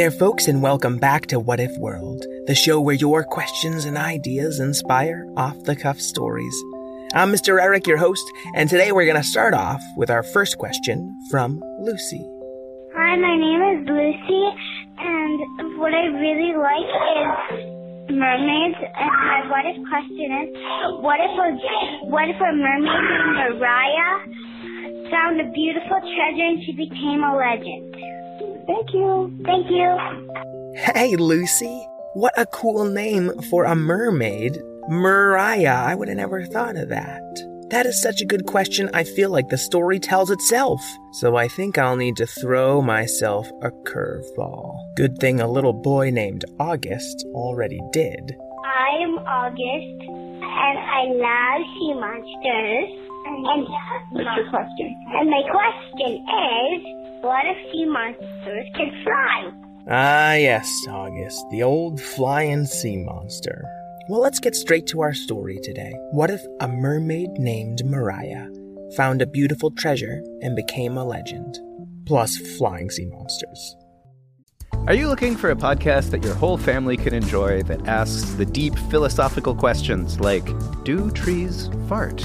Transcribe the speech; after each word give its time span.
There, 0.00 0.10
folks, 0.10 0.48
and 0.48 0.62
welcome 0.62 0.96
back 0.96 1.26
to 1.26 1.38
What 1.38 1.60
If 1.60 1.76
World, 1.76 2.24
the 2.46 2.54
show 2.54 2.80
where 2.80 2.94
your 2.94 3.22
questions 3.22 3.84
and 3.84 3.98
ideas 3.98 4.58
inspire 4.58 5.30
off 5.36 5.62
the 5.64 5.76
cuff 5.76 6.00
stories. 6.00 6.56
I'm 7.12 7.30
Mr. 7.30 7.60
Eric, 7.60 7.86
your 7.86 7.98
host, 7.98 8.24
and 8.54 8.70
today 8.70 8.92
we're 8.92 9.04
going 9.04 9.20
to 9.20 9.28
start 9.28 9.52
off 9.52 9.82
with 9.98 10.08
our 10.08 10.22
first 10.22 10.56
question 10.56 11.14
from 11.30 11.60
Lucy. 11.80 12.24
Hi, 12.96 13.14
my 13.20 13.36
name 13.36 13.60
is 13.60 13.88
Lucy, 13.92 14.42
and 14.96 15.76
what 15.76 15.92
I 15.92 16.08
really 16.16 16.56
like 16.56 16.92
is 17.20 18.16
mermaids. 18.16 18.80
And 18.80 19.12
my 19.20 19.52
what 19.52 19.68
if 19.68 19.76
question 19.84 20.32
is, 20.32 20.48
what 21.04 21.20
if 21.20 21.34
a 21.36 22.08
what 22.08 22.24
if 22.24 22.40
a 22.40 22.52
mermaid 22.56 23.04
named 23.04 23.60
Mariah 23.60 25.12
found 25.12 25.42
a 25.42 25.52
beautiful 25.52 26.00
treasure 26.00 26.48
and 26.48 26.64
she 26.64 26.72
became 26.72 27.20
a 27.22 27.36
legend? 27.36 28.19
Thank 28.66 28.92
you. 28.92 29.32
Thank 29.44 29.70
you. 29.70 29.96
Hey, 30.94 31.16
Lucy. 31.16 31.86
What 32.14 32.34
a 32.36 32.46
cool 32.46 32.84
name 32.84 33.30
for 33.50 33.64
a 33.64 33.74
mermaid. 33.74 34.58
Mariah. 34.88 35.84
I 35.86 35.94
would 35.94 36.08
have 36.08 36.16
never 36.16 36.44
thought 36.44 36.76
of 36.76 36.88
that. 36.88 37.22
That 37.70 37.86
is 37.86 38.02
such 38.02 38.20
a 38.20 38.26
good 38.26 38.46
question. 38.46 38.90
I 38.92 39.04
feel 39.04 39.30
like 39.30 39.48
the 39.48 39.56
story 39.56 40.00
tells 40.00 40.30
itself. 40.30 40.80
So 41.12 41.36
I 41.36 41.46
think 41.46 41.78
I'll 41.78 41.94
need 41.94 42.16
to 42.16 42.26
throw 42.26 42.82
myself 42.82 43.48
a 43.62 43.70
curveball. 43.70 44.74
Good 44.96 45.18
thing 45.18 45.40
a 45.40 45.46
little 45.50 45.72
boy 45.72 46.10
named 46.10 46.44
August 46.58 47.24
already 47.32 47.80
did. 47.92 48.36
I'm 48.64 49.18
August, 49.18 50.02
and 50.10 50.78
I 50.78 51.04
love 51.14 51.62
sea 51.78 51.94
monsters. 51.94 52.90
And 53.26 53.68
what's 54.10 54.36
your 54.36 54.50
question? 54.50 54.96
And 55.14 55.30
my 55.30 55.42
question 55.46 56.26
is, 56.26 56.99
what 57.22 57.44
if 57.46 57.72
sea 57.72 57.84
monsters 57.86 58.66
can 58.74 59.04
fly? 59.04 59.50
Ah, 59.88 60.34
yes, 60.34 60.70
August, 60.88 61.44
the 61.50 61.62
old 61.62 62.00
flying 62.00 62.64
sea 62.64 62.96
monster. 62.96 63.64
Well, 64.08 64.20
let's 64.20 64.40
get 64.40 64.54
straight 64.54 64.86
to 64.88 65.00
our 65.00 65.14
story 65.14 65.58
today. 65.62 65.92
What 66.12 66.30
if 66.30 66.44
a 66.60 66.68
mermaid 66.68 67.30
named 67.32 67.84
Mariah 67.84 68.48
found 68.96 69.22
a 69.22 69.26
beautiful 69.26 69.70
treasure 69.70 70.22
and 70.42 70.56
became 70.56 70.96
a 70.96 71.04
legend? 71.04 71.58
Plus, 72.06 72.36
flying 72.58 72.90
sea 72.90 73.06
monsters. 73.06 73.76
Are 74.86 74.94
you 74.94 75.08
looking 75.08 75.36
for 75.36 75.50
a 75.50 75.56
podcast 75.56 76.10
that 76.10 76.24
your 76.24 76.34
whole 76.34 76.56
family 76.56 76.96
can 76.96 77.14
enjoy 77.14 77.62
that 77.64 77.86
asks 77.86 78.32
the 78.32 78.46
deep 78.46 78.76
philosophical 78.90 79.54
questions 79.54 80.18
like 80.18 80.48
Do 80.84 81.10
trees 81.10 81.68
fart? 81.86 82.24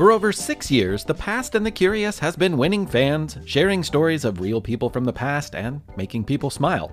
For 0.00 0.12
over 0.12 0.32
six 0.32 0.70
years, 0.70 1.04
The 1.04 1.12
Past 1.12 1.54
and 1.54 1.66
the 1.66 1.70
Curious 1.70 2.18
has 2.20 2.34
been 2.34 2.56
winning 2.56 2.86
fans, 2.86 3.36
sharing 3.44 3.84
stories 3.84 4.24
of 4.24 4.40
real 4.40 4.58
people 4.58 4.88
from 4.88 5.04
the 5.04 5.12
past, 5.12 5.54
and 5.54 5.82
making 5.94 6.24
people 6.24 6.48
smile. 6.48 6.90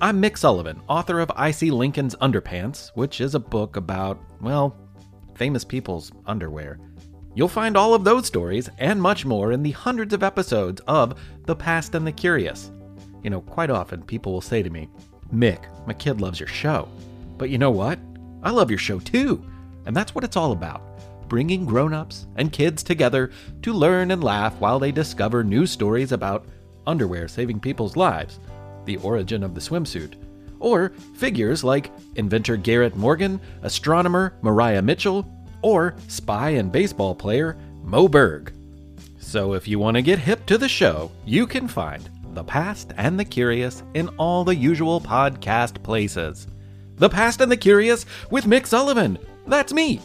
I'm 0.00 0.20
Mick 0.20 0.36
Sullivan, 0.36 0.82
author 0.88 1.20
of 1.20 1.30
I 1.36 1.52
See 1.52 1.70
Lincoln's 1.70 2.16
Underpants, 2.16 2.90
which 2.96 3.20
is 3.20 3.36
a 3.36 3.38
book 3.38 3.76
about, 3.76 4.18
well, 4.40 4.76
famous 5.36 5.62
people's 5.62 6.10
underwear. 6.26 6.80
You'll 7.36 7.46
find 7.46 7.76
all 7.76 7.94
of 7.94 8.02
those 8.02 8.26
stories 8.26 8.68
and 8.78 9.00
much 9.00 9.24
more 9.24 9.52
in 9.52 9.62
the 9.62 9.70
hundreds 9.70 10.12
of 10.12 10.24
episodes 10.24 10.80
of 10.88 11.16
The 11.46 11.54
Past 11.54 11.94
and 11.94 12.04
the 12.04 12.10
Curious. 12.10 12.72
You 13.22 13.30
know, 13.30 13.42
quite 13.42 13.70
often 13.70 14.02
people 14.02 14.32
will 14.32 14.40
say 14.40 14.64
to 14.64 14.70
me, 14.70 14.88
Mick, 15.32 15.60
my 15.86 15.92
kid 15.92 16.20
loves 16.20 16.40
your 16.40 16.48
show. 16.48 16.88
But 17.36 17.50
you 17.50 17.58
know 17.58 17.70
what? 17.70 18.00
I 18.42 18.50
love 18.50 18.68
your 18.68 18.80
show 18.80 18.98
too. 18.98 19.44
And 19.86 19.94
that's 19.94 20.12
what 20.12 20.24
it's 20.24 20.36
all 20.36 20.50
about 20.50 20.82
bringing 21.28 21.64
grown 21.64 21.92
ups 21.92 22.26
and 22.36 22.52
kids 22.52 22.82
together 22.82 23.30
to 23.62 23.72
learn 23.72 24.10
and 24.10 24.24
laugh 24.24 24.54
while 24.60 24.78
they 24.78 24.92
discover 24.92 25.44
new 25.44 25.66
stories 25.66 26.12
about 26.12 26.46
underwear 26.86 27.28
saving 27.28 27.60
people's 27.60 27.96
lives, 27.96 28.40
the 28.84 28.96
origin 28.98 29.42
of 29.42 29.54
the 29.54 29.60
swimsuit, 29.60 30.14
or 30.60 30.90
figures 31.16 31.62
like 31.62 31.92
inventor 32.16 32.56
Garrett 32.56 32.96
Morgan, 32.96 33.40
astronomer 33.62 34.34
Maria 34.42 34.82
Mitchell, 34.82 35.28
or 35.62 35.94
spy 36.08 36.50
and 36.50 36.72
baseball 36.72 37.14
player 37.14 37.56
Moe 37.82 38.08
Berg. 38.08 38.52
So 39.18 39.52
if 39.52 39.68
you 39.68 39.78
want 39.78 39.96
to 39.96 40.02
get 40.02 40.18
hip 40.18 40.46
to 40.46 40.58
the 40.58 40.68
show, 40.68 41.10
you 41.24 41.46
can 41.46 41.68
find 41.68 42.08
The 42.32 42.44
Past 42.44 42.92
and 42.96 43.18
the 43.18 43.24
Curious 43.24 43.82
in 43.94 44.08
all 44.16 44.44
the 44.44 44.54
usual 44.54 45.00
podcast 45.00 45.82
places. 45.82 46.46
The 46.96 47.08
Past 47.08 47.40
and 47.40 47.52
the 47.52 47.56
Curious 47.56 48.06
with 48.30 48.46
Mick 48.46 48.66
Sullivan. 48.66 49.18
That's 49.46 49.72
me. 49.72 50.00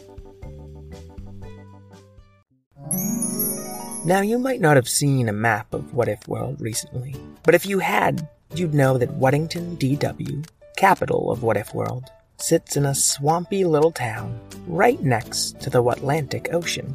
Now, 4.06 4.20
you 4.20 4.38
might 4.38 4.60
not 4.60 4.76
have 4.76 4.90
seen 4.90 5.30
a 5.30 5.34
map 5.34 5.74
of 5.74 5.94
What 5.94 6.10
If 6.10 6.28
World 6.28 6.60
recently, 6.60 7.16
but 7.44 7.56
if 7.56 7.66
you 7.66 7.80
had, 7.80 8.28
you'd 8.54 8.74
know 8.74 8.98
that 8.98 9.18
Weddington, 9.18 9.78
DW, 9.78 10.46
capital 10.76 11.32
of 11.32 11.42
What 11.42 11.56
If 11.56 11.74
World, 11.74 12.04
sits 12.36 12.76
in 12.76 12.86
a 12.86 12.94
swampy 12.94 13.64
little 13.64 13.94
town 13.94 14.38
right 14.68 15.02
next 15.02 15.62
to 15.62 15.70
the 15.70 15.82
Atlantic 15.82 16.50
Ocean. 16.52 16.94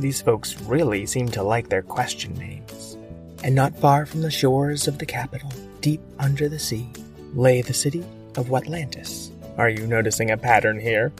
These 0.00 0.20
folks 0.20 0.60
really 0.62 1.06
seem 1.06 1.28
to 1.28 1.44
like 1.44 1.68
their 1.68 1.82
question 1.82 2.34
names. 2.34 2.98
And 3.44 3.54
not 3.54 3.78
far 3.78 4.04
from 4.04 4.22
the 4.22 4.30
shores 4.30 4.88
of 4.88 4.98
the 4.98 5.06
capital, 5.06 5.52
deep 5.80 6.00
under 6.18 6.48
the 6.48 6.58
sea, 6.58 6.90
lay 7.34 7.62
the 7.62 7.72
city 7.72 8.04
of 8.36 8.52
Atlantis. 8.52 9.30
Are 9.58 9.68
you 9.68 9.86
noticing 9.86 10.32
a 10.32 10.36
pattern 10.36 10.80
here? 10.80 11.12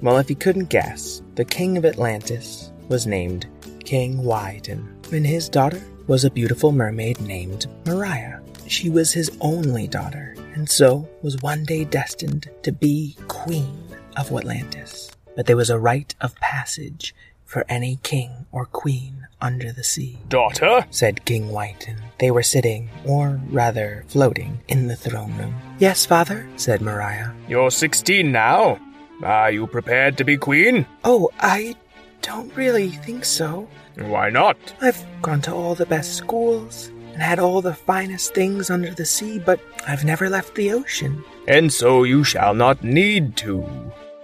Well, 0.00 0.16
if 0.16 0.30
you 0.30 0.36
couldn't 0.36 0.70
guess, 0.70 1.20
the 1.34 1.44
king 1.44 1.76
of 1.76 1.84
Atlantis 1.84 2.72
was 2.88 3.06
named 3.06 3.46
King 3.90 4.18
Wyton, 4.18 4.86
and 5.12 5.26
his 5.26 5.48
daughter 5.48 5.82
was 6.06 6.24
a 6.24 6.30
beautiful 6.30 6.70
mermaid 6.70 7.20
named 7.20 7.66
Mariah. 7.84 8.38
She 8.68 8.88
was 8.88 9.12
his 9.12 9.36
only 9.40 9.88
daughter, 9.88 10.36
and 10.54 10.70
so 10.70 11.08
was 11.22 11.42
one 11.42 11.64
day 11.64 11.82
destined 11.84 12.48
to 12.62 12.70
be 12.70 13.16
queen 13.26 13.76
of 14.16 14.30
Atlantis. 14.30 15.10
But 15.34 15.46
there 15.46 15.56
was 15.56 15.70
a 15.70 15.78
rite 15.80 16.14
of 16.20 16.36
passage 16.36 17.16
for 17.44 17.64
any 17.68 17.98
king 18.04 18.46
or 18.52 18.64
queen 18.64 19.26
under 19.40 19.72
the 19.72 19.82
sea. 19.82 20.20
Daughter? 20.28 20.86
said 20.90 21.24
King 21.24 21.48
Wyton. 21.48 21.98
They 22.20 22.30
were 22.30 22.44
sitting, 22.44 22.90
or 23.04 23.40
rather 23.48 24.04
floating, 24.06 24.60
in 24.68 24.86
the 24.86 24.94
throne 24.94 25.36
room. 25.36 25.56
Yes, 25.80 26.06
father, 26.06 26.48
said 26.54 26.80
Mariah. 26.80 27.30
You're 27.48 27.72
16 27.72 28.30
now. 28.30 28.78
Are 29.24 29.50
you 29.50 29.66
prepared 29.66 30.16
to 30.18 30.24
be 30.24 30.36
queen? 30.36 30.86
Oh, 31.02 31.30
I 31.40 31.74
don't 32.22 32.54
really 32.56 32.88
think 32.88 33.24
so. 33.24 33.68
Why 33.96 34.30
not? 34.30 34.56
I've 34.80 35.04
gone 35.22 35.42
to 35.42 35.52
all 35.52 35.74
the 35.74 35.86
best 35.86 36.14
schools 36.14 36.90
and 37.12 37.22
had 37.22 37.38
all 37.38 37.60
the 37.60 37.74
finest 37.74 38.34
things 38.34 38.70
under 38.70 38.92
the 38.94 39.04
sea, 39.04 39.38
but 39.38 39.60
I've 39.86 40.04
never 40.04 40.30
left 40.30 40.54
the 40.54 40.72
ocean. 40.72 41.24
And 41.48 41.72
so 41.72 42.04
you 42.04 42.24
shall 42.24 42.54
not 42.54 42.84
need 42.84 43.36
to. 43.38 43.66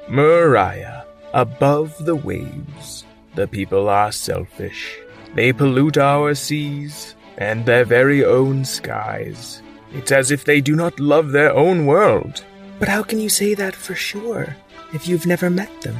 Mariah, 0.08 1.02
above 1.34 2.04
the 2.04 2.16
waves, 2.16 3.04
the 3.34 3.46
people 3.46 3.88
are 3.88 4.12
selfish. 4.12 4.99
They 5.34 5.52
pollute 5.52 5.99
our 5.99 6.34
seas 6.34 7.14
and 7.37 7.66
their 7.66 7.84
very 7.84 8.25
own 8.25 8.64
skies. 8.64 9.62
It's 9.92 10.12
as 10.12 10.31
if 10.31 10.44
they 10.44 10.60
do 10.60 10.76
not 10.76 11.00
love 11.00 11.32
their 11.32 11.52
own 11.52 11.87
world. 11.87 12.44
But 12.78 12.88
how 12.88 13.02
can 13.02 13.19
you 13.19 13.28
say 13.28 13.54
that 13.54 13.75
for 13.75 13.94
sure 13.94 14.56
if 14.94 15.08
you've 15.08 15.26
never 15.26 15.50
met 15.50 15.82
them? 15.82 15.96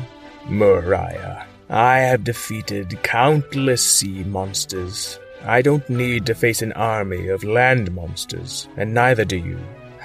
Mariah, 0.49 1.44
I 1.68 1.98
have 1.98 2.22
defeated 2.22 3.02
countless 3.02 3.84
sea 3.84 4.22
monsters. 4.24 5.18
I 5.44 5.62
don't 5.62 5.88
need 5.90 6.26
to 6.26 6.34
face 6.34 6.62
an 6.62 6.72
army 6.72 7.28
of 7.28 7.42
land 7.44 7.92
monsters, 7.92 8.68
and 8.76 8.94
neither 8.94 9.24
do 9.24 9.36
you. 9.36 9.58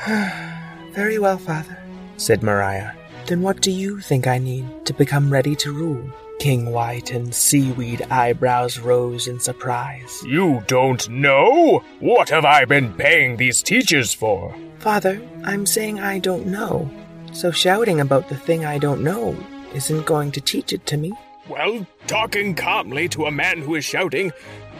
Very 0.93 1.19
well, 1.19 1.37
Father, 1.37 1.77
said 2.17 2.41
Mariah. 2.41 2.91
Then 3.27 3.41
what 3.41 3.61
do 3.61 3.71
you 3.71 3.99
think 3.99 4.27
I 4.27 4.39
need 4.39 4.85
to 4.85 4.93
become 4.93 5.31
ready 5.31 5.55
to 5.57 5.71
rule? 5.71 6.09
King 6.39 6.71
Wyton's 6.71 7.37
seaweed 7.37 8.01
eyebrows 8.09 8.79
rose 8.79 9.27
in 9.27 9.39
surprise. 9.39 10.23
You 10.25 10.63
don't 10.65 11.07
know? 11.07 11.83
What 11.99 12.29
have 12.29 12.45
I 12.45 12.65
been 12.65 12.93
paying 12.95 13.37
these 13.37 13.61
teachers 13.61 14.11
for? 14.11 14.55
Father, 14.79 15.21
I'm 15.43 15.67
saying 15.67 15.99
I 15.99 16.17
don't 16.17 16.47
know. 16.47 16.89
So 17.31 17.51
shouting 17.51 17.99
about 17.99 18.27
the 18.27 18.35
thing 18.35 18.65
I 18.65 18.79
don't 18.79 19.03
know 19.03 19.37
isn't 19.75 20.07
going 20.07 20.31
to 20.31 20.41
teach 20.41 20.73
it 20.73 20.87
to 20.87 20.97
me. 20.97 21.13
Well, 21.51 21.85
talking 22.07 22.55
calmly 22.55 23.09
to 23.09 23.25
a 23.25 23.31
man 23.31 23.59
who 23.59 23.75
is 23.75 23.83
shouting 23.83 24.31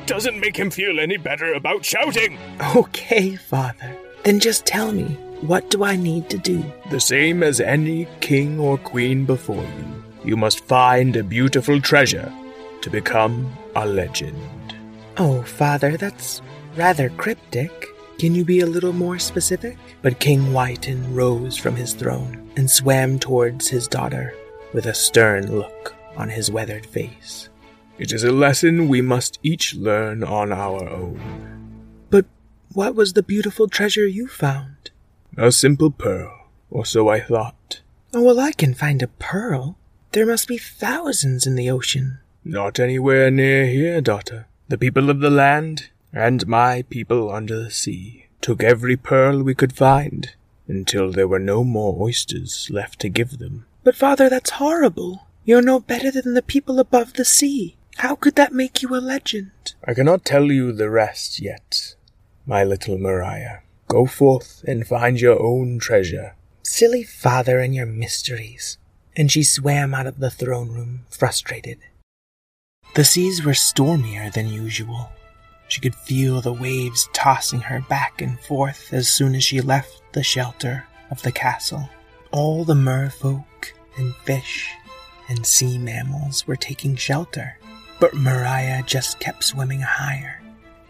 doesn't 0.06 0.40
make 0.40 0.56
him 0.56 0.72
feel 0.72 1.02
any 1.02 1.18
better 1.18 1.54
about 1.54 1.84
shouting. 1.84 2.38
Okay, 2.74 3.36
Father. 3.36 3.94
Then 4.24 4.40
just 4.40 4.66
tell 4.66 4.94
me, 4.94 5.18
what 5.42 5.70
do 5.70 5.84
I 5.84 5.98
need 5.98 6.30
to 6.30 6.38
do? 6.38 6.64
The 6.90 7.02
same 7.02 7.44
as 7.44 7.60
any 7.60 8.08
king 8.22 8.58
or 8.58 8.78
queen 8.78 9.26
before 9.26 9.66
you. 9.66 10.04
You 10.24 10.38
must 10.38 10.64
find 10.64 11.18
a 11.18 11.24
beautiful 11.24 11.82
treasure 11.82 12.32
to 12.80 12.90
become 12.90 13.52
a 13.76 13.86
legend. 13.86 14.40
Oh, 15.18 15.42
Father, 15.42 15.98
that's 15.98 16.42
rather 16.78 17.10
cryptic. 17.10 17.86
Can 18.18 18.34
you 18.34 18.46
be 18.46 18.62
a 18.62 18.66
little 18.66 18.94
more 18.94 19.20
specific? 19.20 19.78
But 20.02 20.22
King 20.22 20.54
Wyton 20.54 21.14
rose 21.14 21.58
from 21.58 21.76
his 21.76 21.94
throne 21.94 22.50
and 22.56 22.72
swam 22.72 23.20
towards 23.20 23.68
his 23.68 23.90
daughter 23.90 24.34
with 24.74 24.86
a 24.86 24.94
stern 24.94 25.52
look 25.52 25.96
on 26.16 26.30
his 26.30 26.52
weathered 26.52 26.86
face. 26.86 27.50
It 27.98 28.12
is 28.12 28.24
a 28.24 28.32
lesson 28.32 28.88
we 28.88 29.02
must 29.02 29.40
each 29.44 29.76
learn 29.76 30.24
on 30.24 30.52
our 30.52 30.90
own. 30.90 31.68
But 32.10 32.26
what 32.74 32.96
was 32.96 33.14
the 33.14 33.24
beautiful 33.24 33.68
treasure 33.68 34.08
you 34.08 34.28
found? 34.28 34.92
A 35.38 35.52
simple 35.52 35.92
pearl, 35.92 36.48
or 36.70 36.86
so 36.86 37.10
I 37.10 37.20
thought. 37.20 37.82
Oh, 38.14 38.24
well, 38.24 38.40
I 38.40 38.52
can 38.52 38.74
find 38.74 39.02
a 39.02 39.08
pearl. 39.08 39.78
There 40.12 40.26
must 40.26 40.48
be 40.48 40.58
thousands 40.58 41.48
in 41.48 41.56
the 41.56 41.70
ocean. 41.70 42.20
Not 42.44 42.80
anywhere 42.80 43.30
near 43.32 43.68
here, 43.68 44.02
daughter. 44.02 44.48
The 44.68 44.78
people 44.78 45.10
of 45.10 45.20
the 45.20 45.30
land, 45.30 45.90
and 46.12 46.48
my 46.48 46.82
people 46.90 47.32
under 47.32 47.64
the 47.64 47.72
sea, 47.72 48.26
took 48.42 48.64
every 48.64 48.98
pearl 48.98 49.44
we 49.44 49.54
could 49.54 49.74
find, 49.74 50.34
until 50.68 51.12
there 51.12 51.28
were 51.28 51.40
no 51.40 51.64
more 51.64 52.02
oysters 52.02 52.68
left 52.72 53.00
to 53.02 53.10
give 53.10 53.38
them. 53.38 53.66
But, 53.84 53.96
Father, 53.96 54.28
that's 54.28 54.52
horrible. 54.52 55.28
You're 55.44 55.62
no 55.64 55.80
better 55.80 56.12
than 56.12 56.36
the 56.36 56.44
people 56.44 56.80
above 56.80 57.14
the 57.14 57.26
sea. 57.26 57.76
How 57.98 58.16
could 58.16 58.36
that 58.36 58.54
make 58.54 58.82
you 58.84 58.96
a 58.96 59.02
legend? 59.02 59.52
I 59.84 59.96
cannot 59.96 60.24
tell 60.24 60.52
you 60.52 60.72
the 60.72 60.90
rest 60.90 61.42
yet, 61.42 61.96
my 62.46 62.64
little 62.64 62.98
Mariah. 62.98 63.60
Go 63.88 64.06
forth 64.06 64.64
and 64.68 64.88
find 64.88 65.20
your 65.20 65.42
own 65.42 65.80
treasure. 65.80 66.36
Silly 66.64 67.04
father 67.04 67.60
and 67.60 67.74
your 67.74 67.88
mysteries. 67.88 68.78
And 69.18 69.32
she 69.32 69.44
swam 69.44 69.94
out 69.96 70.08
of 70.08 70.20
the 70.20 70.30
throne 70.30 70.70
room, 70.70 71.06
frustrated. 71.10 71.80
The 72.94 73.04
seas 73.04 73.44
were 73.44 73.56
stormier 73.56 74.30
than 74.30 74.48
usual. 74.48 75.12
She 75.68 75.82
could 75.82 75.96
feel 75.96 76.40
the 76.40 76.54
waves 76.54 77.10
tossing 77.14 77.62
her 77.62 77.84
back 77.90 78.22
and 78.22 78.40
forth 78.40 78.94
as 78.94 79.10
soon 79.10 79.34
as 79.34 79.44
she 79.44 79.60
left 79.60 80.02
the 80.14 80.24
shelter 80.24 80.86
of 81.10 81.22
the 81.24 81.32
castle. 81.32 81.90
All 82.32 82.64
the 82.64 82.76
merfolk 82.76 83.74
and 83.98 84.14
fish 84.18 84.70
and 85.32 85.46
sea 85.46 85.78
mammals 85.78 86.46
were 86.46 86.58
taking 86.58 86.96
shelter. 86.96 87.58
But 88.02 88.14
Mariah 88.14 88.84
just 88.84 89.20
kept 89.20 89.46
swimming 89.46 89.80
higher 89.80 90.42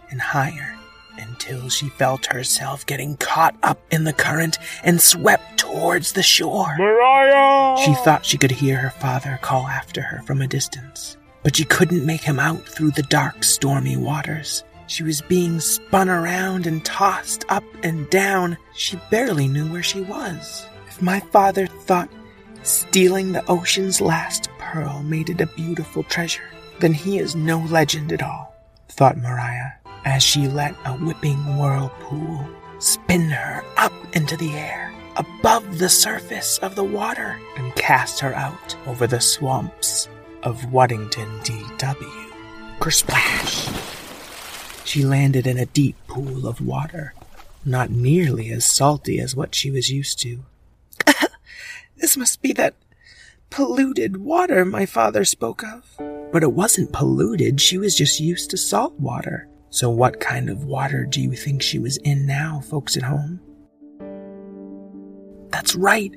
and 0.10 0.20
higher 0.20 0.76
until 1.18 1.70
she 1.70 1.90
felt 1.90 2.26
herself 2.26 2.86
getting 2.88 3.18
caught 3.18 3.56
up 3.62 3.80
in 3.92 4.04
the 4.04 4.14
current 4.14 4.58
and 4.84 5.00
swept 5.00 5.60
towards 5.60 6.14
the 6.14 6.24
shore. 6.24 6.76
Mariah! 6.78 7.78
She 7.86 7.94
thought 7.94 8.26
she 8.26 8.38
could 8.38 8.52
hear 8.52 8.78
her 8.78 8.90
father 8.90 9.38
call 9.42 9.68
after 9.68 10.02
her 10.02 10.24
from 10.24 10.42
a 10.42 10.48
distance, 10.48 11.18
but 11.44 11.56
she 11.56 11.64
couldn't 11.66 12.06
make 12.06 12.22
him 12.22 12.40
out 12.40 12.66
through 12.66 12.92
the 12.92 13.04
dark, 13.04 13.44
stormy 13.44 13.96
waters. 13.96 14.64
She 14.88 15.04
was 15.04 15.22
being 15.22 15.60
spun 15.60 16.10
around 16.10 16.66
and 16.66 16.84
tossed 16.84 17.46
up 17.50 17.64
and 17.84 18.10
down. 18.10 18.58
She 18.74 19.00
barely 19.12 19.48
knew 19.48 19.72
where 19.72 19.84
she 19.84 20.02
was. 20.02 20.66
If 20.88 21.02
my 21.02 21.20
father 21.20 21.68
thought 21.68 22.10
stealing 22.64 23.32
the 23.32 23.46
ocean's 23.50 24.02
last 24.02 24.50
pearl 24.58 25.02
made 25.04 25.30
it 25.30 25.42
a 25.42 25.48
beautiful 25.48 26.04
treasure, 26.04 26.50
then 26.80 26.94
he 26.94 27.20
is 27.20 27.36
no 27.36 27.60
legend 27.70 28.12
at 28.12 28.24
all, 28.24 28.56
thought 28.90 29.18
Mariah, 29.18 29.72
as 30.06 30.24
she 30.24 30.48
let 30.48 30.76
a 30.86 30.94
whipping 30.94 31.58
whirlpool 31.58 32.48
spin 32.80 33.30
her 33.30 33.64
up 33.78 33.94
into 34.14 34.36
the 34.38 34.52
air, 34.54 34.94
above 35.16 35.78
the 35.78 35.90
surface 35.90 36.58
of 36.60 36.76
the 36.76 36.84
water, 36.84 37.40
and 37.58 37.76
cast 37.76 38.20
her 38.20 38.34
out 38.34 38.76
over 38.88 39.06
the 39.08 39.22
swamps 39.22 40.08
of 40.44 40.72
Waddington 40.72 41.40
DW. 41.42 42.32
Kersplash! 42.80 43.70
She 44.86 45.06
landed 45.06 45.46
in 45.46 45.58
a 45.58 45.68
deep 45.68 45.96
pool 46.08 46.48
of 46.48 46.66
water, 46.66 47.14
not 47.64 47.92
nearly 47.92 48.52
as 48.52 48.66
salty 48.66 49.20
as 49.20 49.36
what 49.36 49.54
she 49.54 49.70
was 49.70 49.92
used 49.92 50.20
to. 50.20 50.44
This 52.02 52.18
must 52.18 52.42
be 52.42 52.52
that 52.54 52.74
polluted 53.52 54.18
water 54.18 54.66
my 54.66 54.86
father 54.86 55.24
spoke 55.24 55.64
of. 55.64 55.86
But 56.32 56.44
it 56.44 56.52
wasn't 56.54 56.92
polluted, 56.92 57.62
she 57.62 57.78
was 57.78 57.96
just 57.96 58.20
used 58.20 58.50
to 58.50 58.58
salt 58.58 59.00
water. 59.00 59.48
So, 59.70 59.90
what 59.90 60.20
kind 60.20 60.50
of 60.50 60.66
water 60.66 61.06
do 61.06 61.22
you 61.22 61.34
think 61.34 61.62
she 61.62 61.80
was 61.80 61.98
in 61.98 62.26
now, 62.26 62.60
folks 62.60 62.98
at 62.98 63.04
home? 63.04 63.40
That's 65.50 65.76
right. 65.76 66.14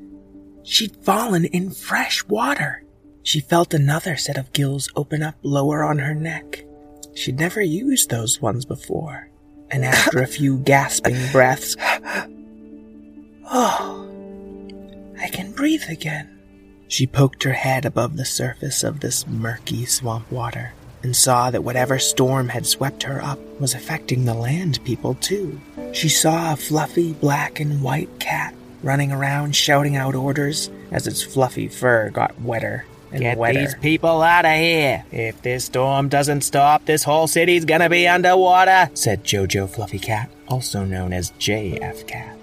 She'd 0.63 0.97
fallen 1.05 1.45
in 1.45 1.71
fresh 1.71 2.27
water. 2.27 2.85
She 3.23 3.41
felt 3.41 3.75
another 3.75 4.17
set 4.17 4.39
of 4.39 4.53
gills 4.53 4.91
open 4.97 5.23
up 5.23 5.37
lower 5.43 5.85
on 5.85 5.99
her 5.99 6.15
neck. 6.15 6.65
She'd 7.15 7.39
never 7.39 7.61
used 7.61 8.11
those 8.11 8.41
ones 8.41 8.65
before. 8.65 9.29
And 9.71 9.85
after 9.85 10.21
a 10.21 10.27
few 10.27 10.59
gasping 10.59 11.17
breaths, 11.33 11.77
oh, 13.51 14.04
breathe 15.55 15.85
again. 15.89 16.31
She 16.89 17.07
poked 17.07 17.43
her 17.45 17.53
head 17.53 17.85
above 17.85 18.17
the 18.17 18.25
surface 18.25 18.85
of 18.85 19.01
this 19.01 19.27
murky 19.27 19.85
swamp 19.87 20.31
water 20.31 20.73
and 21.03 21.15
saw 21.17 21.51
that 21.51 21.65
whatever 21.65 21.99
storm 21.99 22.49
had 22.49 22.67
swept 22.67 23.03
her 23.03 23.23
up 23.23 23.39
was 23.61 23.75
affecting 23.75 24.25
the 24.25 24.35
land 24.35 24.79
people 24.85 25.15
too. 25.15 25.61
She 25.93 26.09
saw 26.09 26.53
a 26.53 26.57
fluffy 26.57 27.13
black 27.13 27.61
and 27.61 27.83
white 27.83 28.19
cat 28.19 28.55
running 28.83 29.13
around 29.13 29.57
shouting 29.57 29.97
out 29.97 30.15
orders 30.15 30.71
as 30.91 31.07
its 31.07 31.23
fluffy 31.23 31.69
fur 31.69 32.11
got 32.11 32.39
wetter 32.41 32.85
and 33.13 33.21
Get 33.21 33.39
wetter. 33.39 33.61
these 33.61 33.75
people 33.77 34.23
out 34.23 34.45
of 34.45 34.53
here. 34.59 35.05
If 35.13 35.41
this 35.43 35.67
storm 35.67 36.09
doesn't 36.09 36.41
stop, 36.43 36.85
this 36.85 37.05
whole 37.05 37.27
city's 37.27 37.65
gonna 37.65 37.89
be 37.89 38.09
underwater. 38.09 38.91
said 38.95 39.25
Jojo 39.25 39.69
Fluffy 39.69 39.99
Cat, 40.01 40.31
also 40.49 40.85
known 40.85 41.13
as 41.13 41.31
JF 41.33 42.07
Cat. 42.07 42.34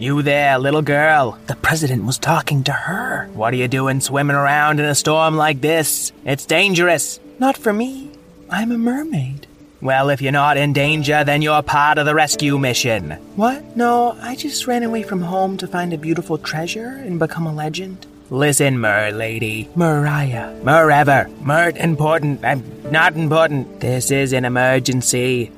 You 0.00 0.22
there, 0.22 0.58
little 0.58 0.80
girl. 0.80 1.38
The 1.46 1.56
president 1.56 2.06
was 2.06 2.16
talking 2.16 2.64
to 2.64 2.72
her. 2.72 3.28
What 3.34 3.52
are 3.52 3.58
you 3.58 3.68
doing 3.68 4.00
swimming 4.00 4.34
around 4.34 4.80
in 4.80 4.86
a 4.86 4.94
storm 4.94 5.36
like 5.36 5.60
this? 5.60 6.10
It's 6.24 6.46
dangerous. 6.46 7.20
Not 7.38 7.58
for 7.58 7.70
me. 7.70 8.10
I'm 8.48 8.72
a 8.72 8.78
mermaid. 8.78 9.46
Well, 9.82 10.08
if 10.08 10.22
you're 10.22 10.32
not 10.32 10.56
in 10.56 10.72
danger, 10.72 11.22
then 11.22 11.42
you're 11.42 11.62
part 11.62 11.98
of 11.98 12.06
the 12.06 12.14
rescue 12.14 12.58
mission. 12.58 13.10
What? 13.36 13.76
No, 13.76 14.16
I 14.22 14.36
just 14.36 14.66
ran 14.66 14.84
away 14.84 15.02
from 15.02 15.20
home 15.20 15.58
to 15.58 15.66
find 15.66 15.92
a 15.92 15.98
beautiful 15.98 16.38
treasure 16.38 16.98
and 17.04 17.18
become 17.18 17.46
a 17.46 17.52
legend. 17.52 18.06
Listen, 18.30 18.80
Mer 18.80 19.10
lady. 19.10 19.68
Mariah. 19.76 20.54
Merever. 20.62 21.28
Mert 21.42 21.76
important. 21.76 22.42
I'm 22.42 22.64
not 22.90 23.16
important. 23.16 23.80
This 23.80 24.10
is 24.10 24.32
an 24.32 24.46
emergency. 24.46 25.52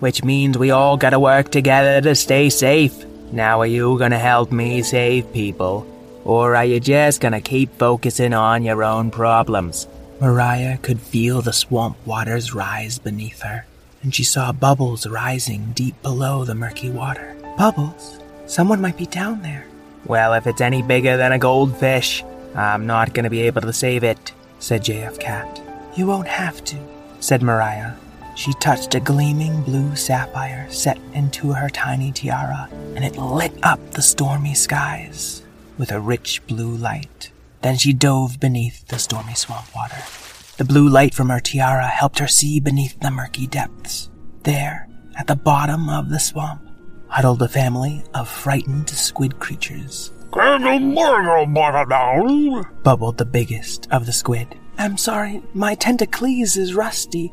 Which 0.00 0.22
means 0.22 0.58
we 0.58 0.72
all 0.72 0.98
gotta 0.98 1.18
work 1.18 1.50
together 1.50 2.02
to 2.02 2.14
stay 2.14 2.50
safe. 2.50 3.06
Now 3.32 3.60
are 3.60 3.66
you 3.66 3.98
gonna 3.98 4.18
help 4.18 4.50
me 4.50 4.82
save 4.82 5.32
people? 5.32 5.86
Or 6.24 6.56
are 6.56 6.64
you 6.64 6.80
just 6.80 7.20
gonna 7.20 7.40
keep 7.40 7.78
focusing 7.78 8.32
on 8.32 8.62
your 8.62 8.82
own 8.82 9.10
problems? 9.10 9.86
Mariah 10.20 10.78
could 10.78 11.00
feel 11.00 11.42
the 11.42 11.52
swamp 11.52 11.96
waters 12.06 12.54
rise 12.54 12.98
beneath 12.98 13.42
her, 13.42 13.66
and 14.02 14.14
she 14.14 14.24
saw 14.24 14.52
bubbles 14.52 15.06
rising 15.06 15.72
deep 15.74 16.00
below 16.02 16.44
the 16.44 16.54
murky 16.54 16.90
water. 16.90 17.36
Bubbles? 17.56 18.18
Someone 18.46 18.80
might 18.80 18.96
be 18.96 19.06
down 19.06 19.42
there. 19.42 19.66
Well, 20.06 20.32
if 20.34 20.46
it's 20.46 20.60
any 20.60 20.82
bigger 20.82 21.16
than 21.16 21.32
a 21.32 21.38
goldfish, 21.38 22.24
I'm 22.54 22.86
not 22.86 23.12
gonna 23.12 23.30
be 23.30 23.42
able 23.42 23.60
to 23.60 23.72
save 23.72 24.04
it, 24.04 24.32
said 24.58 24.82
JF 24.82 25.20
Cat. 25.20 25.60
You 25.96 26.06
won't 26.06 26.28
have 26.28 26.64
to, 26.64 26.76
said 27.20 27.42
Mariah. 27.42 27.92
She 28.38 28.52
touched 28.52 28.94
a 28.94 29.00
gleaming 29.00 29.62
blue 29.62 29.96
sapphire 29.96 30.70
set 30.70 30.96
into 31.12 31.52
her 31.52 31.68
tiny 31.68 32.12
tiara, 32.12 32.68
and 32.94 33.04
it 33.04 33.18
lit 33.18 33.52
up 33.64 33.80
the 33.90 34.00
stormy 34.00 34.54
skies 34.54 35.42
with 35.76 35.90
a 35.90 35.98
rich 35.98 36.46
blue 36.46 36.70
light. 36.76 37.32
Then 37.62 37.76
she 37.76 37.92
dove 37.92 38.38
beneath 38.38 38.86
the 38.86 39.00
stormy 39.00 39.34
swamp 39.34 39.74
water. 39.74 40.00
The 40.56 40.64
blue 40.64 40.88
light 40.88 41.14
from 41.14 41.30
her 41.30 41.40
tiara 41.40 41.88
helped 41.88 42.20
her 42.20 42.28
see 42.28 42.60
beneath 42.60 43.00
the 43.00 43.10
murky 43.10 43.48
depths. 43.48 44.08
There, 44.44 44.88
at 45.16 45.26
the 45.26 45.34
bottom 45.34 45.88
of 45.88 46.08
the 46.08 46.20
swamp, 46.20 46.62
huddled 47.08 47.42
a 47.42 47.48
family 47.48 48.04
of 48.14 48.28
frightened 48.28 48.88
squid 48.88 49.40
creatures. 49.40 50.12
Bubbled 52.84 53.18
the 53.18 53.26
biggest 53.26 53.88
of 53.90 54.06
the 54.06 54.12
squid. 54.12 54.54
I'm 54.78 54.96
sorry, 54.96 55.42
my 55.54 55.74
tentacles 55.74 56.56
is 56.56 56.72
rusty. 56.72 57.32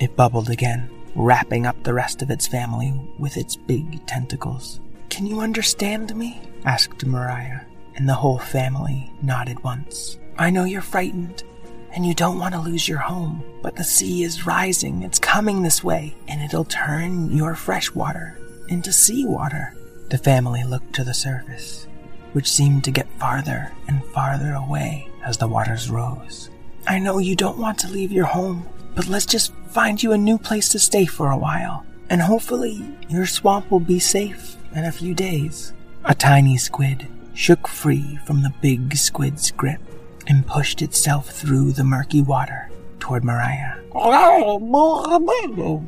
It 0.00 0.16
bubbled 0.16 0.48
again, 0.48 0.88
wrapping 1.14 1.66
up 1.66 1.82
the 1.82 1.92
rest 1.92 2.22
of 2.22 2.30
its 2.30 2.46
family 2.46 2.94
with 3.18 3.36
its 3.36 3.54
big 3.54 4.06
tentacles. 4.06 4.80
Can 5.10 5.26
you 5.26 5.40
understand 5.40 6.16
me? 6.16 6.40
asked 6.64 7.04
Mariah, 7.04 7.60
and 7.96 8.08
the 8.08 8.14
whole 8.14 8.38
family 8.38 9.12
nodded 9.20 9.62
once. 9.62 10.18
I 10.38 10.48
know 10.48 10.64
you're 10.64 10.80
frightened, 10.80 11.44
and 11.90 12.06
you 12.06 12.14
don't 12.14 12.38
want 12.38 12.54
to 12.54 12.60
lose 12.60 12.88
your 12.88 13.00
home, 13.00 13.44
but 13.60 13.76
the 13.76 13.84
sea 13.84 14.22
is 14.22 14.46
rising. 14.46 15.02
It's 15.02 15.18
coming 15.18 15.62
this 15.62 15.84
way, 15.84 16.16
and 16.26 16.40
it'll 16.40 16.64
turn 16.64 17.36
your 17.36 17.54
fresh 17.54 17.94
water 17.94 18.38
into 18.68 18.94
seawater. 18.94 19.76
The 20.08 20.16
family 20.16 20.64
looked 20.64 20.94
to 20.94 21.04
the 21.04 21.12
surface, 21.12 21.86
which 22.32 22.50
seemed 22.50 22.84
to 22.84 22.90
get 22.90 23.08
farther 23.18 23.72
and 23.88 24.04
farther 24.06 24.52
away 24.54 25.08
as 25.24 25.36
the 25.36 25.48
waters 25.48 25.90
rose. 25.90 26.50
I 26.86 26.98
know 26.98 27.18
you 27.18 27.36
don't 27.36 27.58
want 27.58 27.78
to 27.80 27.88
leave 27.88 28.12
your 28.12 28.26
home, 28.26 28.66
but 28.94 29.06
let's 29.08 29.26
just 29.26 29.52
find 29.68 30.02
you 30.02 30.12
a 30.12 30.18
new 30.18 30.38
place 30.38 30.68
to 30.70 30.78
stay 30.78 31.06
for 31.06 31.30
a 31.30 31.38
while, 31.38 31.86
and 32.10 32.20
hopefully 32.20 32.84
your 33.08 33.26
swamp 33.26 33.70
will 33.70 33.80
be 33.80 33.98
safe 33.98 34.56
in 34.74 34.84
a 34.84 34.92
few 34.92 35.14
days. 35.14 35.72
A 36.04 36.14
tiny 36.14 36.56
squid 36.56 37.06
shook 37.34 37.68
free 37.68 38.18
from 38.26 38.42
the 38.42 38.52
big 38.60 38.96
squid's 38.96 39.50
grip 39.50 39.80
and 40.26 40.46
pushed 40.46 40.82
itself 40.82 41.30
through 41.30 41.72
the 41.72 41.84
murky 41.84 42.20
water 42.20 42.70
toward 42.98 43.24
Mariah. 43.24 43.78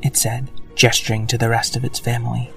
It 0.03 0.17
said, 0.17 0.51
gesturing 0.75 1.27
to 1.29 1.39
the 1.39 1.49
rest 1.49 1.77
of 1.77 1.85
its 1.85 1.99
family. 1.99 2.51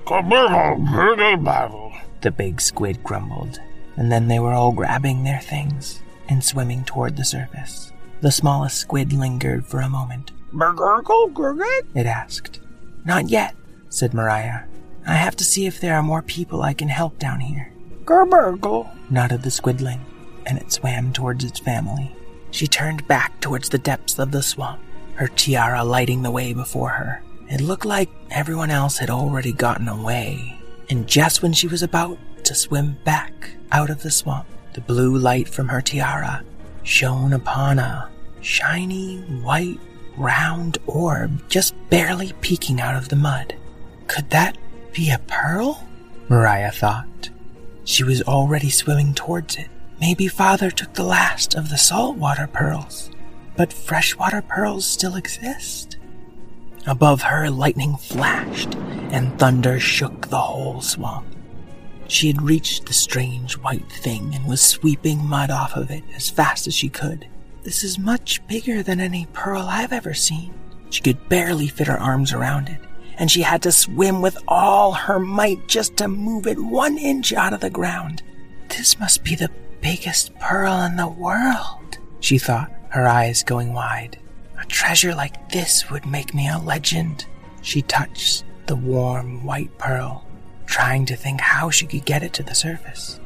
The 2.22 2.32
big 2.32 2.62
squid 2.62 3.04
grumbled, 3.04 3.60
and 3.98 4.12
then 4.12 4.28
they 4.28 4.40
were 4.40 4.54
all 4.54 4.72
grabbing 4.72 5.24
their 5.24 5.42
things 5.42 6.02
and 6.30 6.44
swimming 6.44 6.86
toward 6.86 7.18
the 7.18 7.26
surface. 7.26 7.92
The 8.22 8.32
smallest 8.32 8.78
squid 8.78 9.12
lingered 9.12 9.66
for 9.66 9.80
a 9.80 9.90
moment. 9.90 10.32
Gurgurgle, 10.54 11.34
Gurgit? 11.34 11.88
It 11.94 12.06
asked. 12.06 12.60
Not 13.04 13.30
yet, 13.30 13.56
said 13.90 14.14
Mariah. 14.14 14.64
I 15.06 15.14
have 15.14 15.36
to 15.38 15.44
see 15.44 15.66
if 15.66 15.80
there 15.80 15.96
are 15.96 16.04
more 16.04 16.22
people 16.22 16.62
I 16.62 16.74
can 16.74 16.90
help 16.90 17.20
down 17.20 17.40
here. 17.40 17.72
Gurgle, 18.06 18.90
nodded 19.10 19.44
the 19.44 19.52
squidling, 19.52 20.06
and 20.46 20.58
it 20.58 20.72
swam 20.72 21.12
towards 21.14 21.44
its 21.44 21.60
family. 21.60 22.16
She 22.52 22.68
turned 22.68 23.08
back 23.08 23.40
towards 23.42 23.70
the 23.70 23.78
depths 23.78 24.18
of 24.20 24.32
the 24.32 24.42
swamp, 24.42 24.82
her 25.16 25.28
tiara 25.28 25.84
lighting 25.84 26.22
the 26.24 26.32
way 26.32 26.54
before 26.54 26.90
her. 26.90 27.22
It 27.50 27.62
looked 27.62 27.86
like 27.86 28.10
everyone 28.30 28.70
else 28.70 28.98
had 28.98 29.10
already 29.10 29.54
gotten 29.54 29.88
away, 29.88 30.60
and 30.90 31.08
just 31.08 31.42
when 31.42 31.54
she 31.54 31.68
was 31.68 31.84
about 31.84 32.18
to 32.48 32.56
swim 32.56 32.98
back 33.04 33.52
out 33.74 33.90
of 33.90 34.04
the 34.04 34.10
swamp, 34.10 34.48
the 34.74 34.80
blue 34.80 35.18
light 35.18 35.50
from 35.50 35.68
her 35.68 35.82
tiara 35.82 36.44
shone 36.84 37.34
upon 37.34 37.78
a 37.78 38.10
shiny, 38.40 39.20
white, 39.44 39.80
round 40.16 40.78
orb 40.88 41.50
just 41.50 41.76
barely 41.90 42.32
peeking 42.40 42.80
out 42.80 42.96
of 42.96 43.10
the 43.10 43.18
mud. 43.18 43.54
Could 44.08 44.30
that 44.30 44.58
be 44.94 45.12
a 45.12 45.20
pearl? 45.28 45.86
Mariah 46.30 46.72
thought. 46.72 47.30
She 47.84 48.06
was 48.06 48.22
already 48.22 48.70
swimming 48.70 49.14
towards 49.14 49.58
it. 49.58 49.68
Maybe 50.00 50.30
father 50.30 50.72
took 50.72 50.94
the 50.94 51.04
last 51.04 51.54
of 51.54 51.70
the 51.70 51.78
saltwater 51.78 52.48
pearls, 52.48 53.12
but 53.58 53.74
freshwater 53.74 54.42
pearls 54.42 54.86
still 54.86 55.16
exist. 55.16 55.98
Above 56.86 57.24
her, 57.24 57.50
lightning 57.50 57.98
flashed 57.98 58.74
and 59.12 59.38
thunder 59.38 59.82
shook 59.82 60.30
the 60.30 60.38
whole 60.38 60.80
swamp. 60.80 61.26
She 62.08 62.28
had 62.28 62.42
reached 62.42 62.86
the 62.86 62.94
strange 62.94 63.58
white 63.58 63.92
thing 63.92 64.34
and 64.34 64.46
was 64.46 64.62
sweeping 64.62 65.26
mud 65.26 65.52
off 65.52 65.76
of 65.76 65.92
it 65.92 66.04
as 66.16 66.30
fast 66.30 66.68
as 66.68 66.74
she 66.74 66.90
could. 66.90 67.28
This 67.64 67.84
is 67.84 68.00
much 68.00 68.46
bigger 68.48 68.82
than 68.82 69.02
any 69.02 69.28
pearl 69.34 69.64
I've 69.64 69.92
ever 69.92 70.14
seen. 70.14 70.54
She 70.90 71.02
could 71.02 71.28
barely 71.28 71.68
fit 71.68 71.88
her 71.88 72.00
arms 72.00 72.32
around 72.32 72.70
it, 72.70 72.80
and 73.18 73.30
she 73.30 73.42
had 73.42 73.62
to 73.64 73.72
swim 73.72 74.22
with 74.22 74.38
all 74.48 74.94
her 74.94 75.20
might 75.20 75.68
just 75.68 75.98
to 75.98 76.08
move 76.08 76.48
it 76.48 76.60
one 76.60 76.98
inch 76.98 77.34
out 77.34 77.52
of 77.52 77.60
the 77.60 77.70
ground. 77.70 78.24
This 78.70 79.00
must 79.00 79.24
be 79.24 79.36
the 79.36 79.52
biggest 79.82 80.34
pearl 80.40 80.82
in 80.82 80.96
the 80.96 81.08
world, 81.08 81.98
she 82.20 82.38
thought, 82.38 82.72
her 82.90 83.08
eyes 83.08 83.44
going 83.44 83.74
wide. 83.74 84.18
A 84.62 84.66
treasure 84.66 85.14
like 85.14 85.52
this 85.52 85.90
would 85.90 86.06
make 86.06 86.34
me 86.34 86.50
a 86.50 86.58
legend. 86.58 87.26
She 87.62 87.82
touched 87.82 88.44
the 88.66 88.76
warm 88.76 89.44
white 89.44 89.78
pearl, 89.78 90.26
trying 90.68 91.06
to 91.08 91.16
think 91.16 91.42
how 91.42 91.72
she 91.72 91.88
could 91.88 92.06
get 92.06 92.22
it 92.22 92.34
to 92.34 92.44
the 92.44 92.54
surface. 92.54 93.20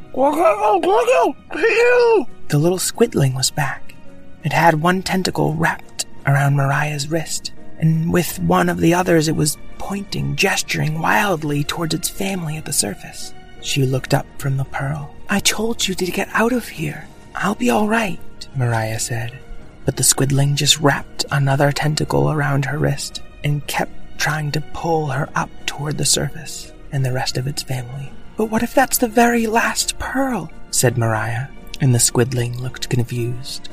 The 2.47 2.57
little 2.57 2.79
squidling 2.79 3.33
was 3.33 3.51
back. 3.51 3.95
It 4.43 4.53
had 4.53 4.81
one 4.81 5.03
tentacle 5.03 5.53
wrapped 5.53 6.05
around 6.25 6.55
Mariah's 6.55 7.09
wrist, 7.09 7.51
and 7.79 8.13
with 8.13 8.39
one 8.39 8.69
of 8.69 8.79
the 8.79 8.93
others 8.93 9.27
it 9.27 9.35
was 9.35 9.57
pointing, 9.77 10.35
gesturing 10.35 11.01
wildly 11.01 11.63
towards 11.63 11.93
its 11.93 12.09
family 12.09 12.57
at 12.57 12.65
the 12.65 12.73
surface. 12.73 13.33
She 13.61 13.85
looked 13.85 14.13
up 14.13 14.25
from 14.37 14.57
the 14.57 14.65
pearl. 14.65 15.13
I 15.29 15.39
told 15.39 15.87
you 15.87 15.95
to 15.95 16.05
get 16.11 16.29
out 16.33 16.53
of 16.53 16.67
here. 16.67 17.07
I'll 17.35 17.55
be 17.55 17.69
all 17.69 17.87
right, 17.87 18.19
Mariah 18.55 18.99
said. 18.99 19.37
But 19.85 19.97
the 19.97 20.03
squidling 20.03 20.55
just 20.55 20.79
wrapped 20.79 21.25
another 21.31 21.71
tentacle 21.71 22.31
around 22.31 22.65
her 22.65 22.77
wrist 22.77 23.21
and 23.43 23.65
kept 23.67 23.91
trying 24.19 24.51
to 24.51 24.61
pull 24.73 25.07
her 25.07 25.29
up 25.35 25.49
toward 25.65 25.97
the 25.97 26.05
surface 26.05 26.71
and 26.91 27.05
the 27.05 27.11
rest 27.11 27.37
of 27.37 27.47
its 27.47 27.63
family. 27.63 28.11
But 28.37 28.45
what 28.45 28.63
if 28.63 28.73
that's 28.73 28.97
the 28.97 29.07
very 29.07 29.47
last 29.47 29.99
pearl? 29.99 30.51
said 30.71 30.97
Mariah, 30.97 31.47
and 31.79 31.93
the 31.93 31.99
squidling 31.99 32.59
looked 32.61 32.89
confused. 32.89 33.67